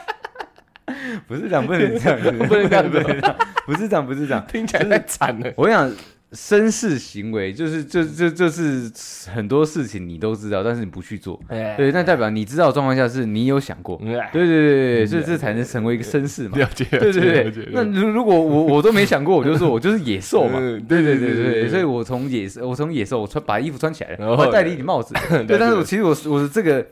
[1.26, 3.36] 不是这样，不能这样， 不能这样，不能这样，
[3.66, 5.52] 不是这样，不是这样，听起来太惨了。
[5.56, 5.90] 我讲
[6.30, 8.90] 绅士行为，就是就就就是
[9.32, 16.58] 很多事情你都知道，但是你不去做，对，那代表你知道状况下是你有想过，对对对对，所以这才能成为一个绅士嘛。
[16.58, 17.68] 了解，对对对。
[17.72, 20.58] 那如果我我都没想过，我就说我就是野兽嘛。
[20.86, 25.14] 对对对对，所以我从野，我从野兽，我穿把衣服穿起来，了，我戴一顶帽子。
[25.48, 26.86] 对，但是我其实我我的这个，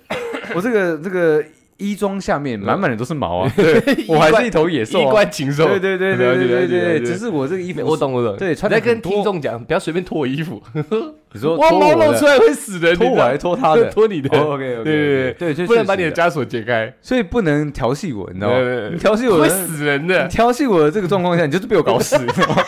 [0.55, 1.45] 我这个这个。
[1.79, 5.11] 衣装下面满满的都是毛啊， 对我还是一头野兽衣啊。
[5.11, 5.66] 冠禽兽。
[5.66, 8.37] 对对对对对对对，只是我这个衣服， 我懂我懂。
[8.37, 10.62] 对穿你在跟听众讲，不要随便脱我衣服，
[11.33, 12.97] 你说哇，毛脱我的露出来会死人。
[12.97, 13.91] 脱我还脱他的？
[13.91, 14.29] 脱你的。
[14.39, 18.91] OK OK，对对对，就不能把你的枷锁解开，所以不能调戏我，你知道对对对吗？
[18.95, 20.27] 你调戏我会，死人你的。
[20.29, 22.62] 调戏我的这个状况下，你就是被我搞死，你知道吗？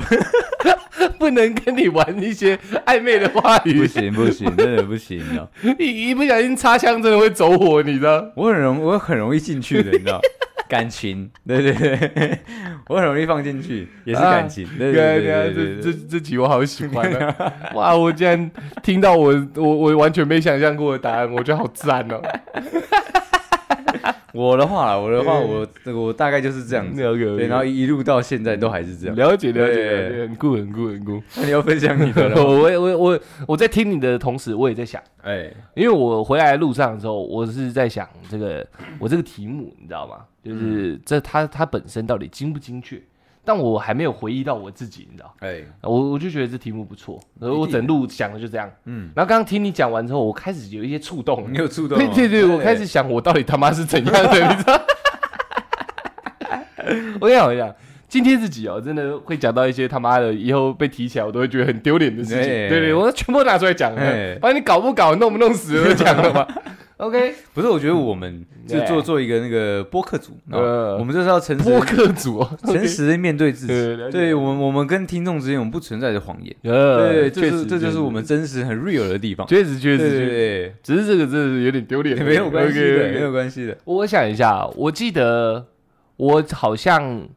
[1.18, 5.22] 不能跟你玩一些暧昧的话语不，行不行，真的不行，
[5.78, 5.84] 你？
[5.86, 8.24] 一一不小心插枪真的会走火，你知道？
[8.34, 10.20] 我很容我很容易进去的，你知道？
[10.68, 12.38] 感情，对对对，
[12.88, 17.52] 我很容易放进去，也是感情，对对对对啊，对对对这这这集我好喜欢啊！
[17.74, 18.50] 哇，我竟然
[18.82, 22.20] 听到我我我完全没想象过的答案，我觉得好赞哦！
[24.32, 26.84] 我的话，我的话，我这个我大概就是这样
[27.36, 29.16] 对，然后一路到现在都还是这样。
[29.16, 31.22] 了解了解了解，很酷很酷很酷。
[31.36, 32.36] 那你要分享你的了？
[32.44, 38.66] 我我我我在听你的同时，我也在想，哎，因为我回来的路上的时候，我是在想这个
[38.98, 40.18] 我这个题目，你知道吗？
[40.44, 43.02] 就是这它它本身到底精不精确？
[43.46, 48.68] 但我还没有回忆到我自己，你知道，哎，我我就觉得这题目不错，然后我整路想的就这样。
[48.86, 52.12] 嗯，然后刚刚听你讲完之后，我开始有一些触动，你有触动 吗？
[52.12, 54.82] 对对对，我开始想我到底他妈是怎样的， 你知道？
[57.20, 57.72] 我跟你讲，我跟你讲，
[58.08, 62.40] 今天自己哦，真的会讲到一些他妈的，以后被提起来我都会觉得很丢脸的事情。
[62.40, 66.46] 哎对对，我全部拿出来讲哎了，反正你搞不搞、弄不弄死都讲了嘛。
[66.98, 72.38] OK， 不是，我觉得我们就做做一个那个播客组，呃呃，我们就是要诚实播客组。
[72.38, 74.10] 哦， 诚实的面对自己。
[74.10, 76.56] 对我们，我们跟听众之间，我们不存在的谎言。
[76.62, 77.58] 呃，对，这确实。
[77.58, 79.46] 是这就是我们真实很 real 的地方。
[79.46, 83.76] 确实确实，对，只是这个真的是有点丢脸， 没有关系的，没有关系的。
[83.84, 85.66] 我想一下，我记得
[86.16, 87.28] 我好像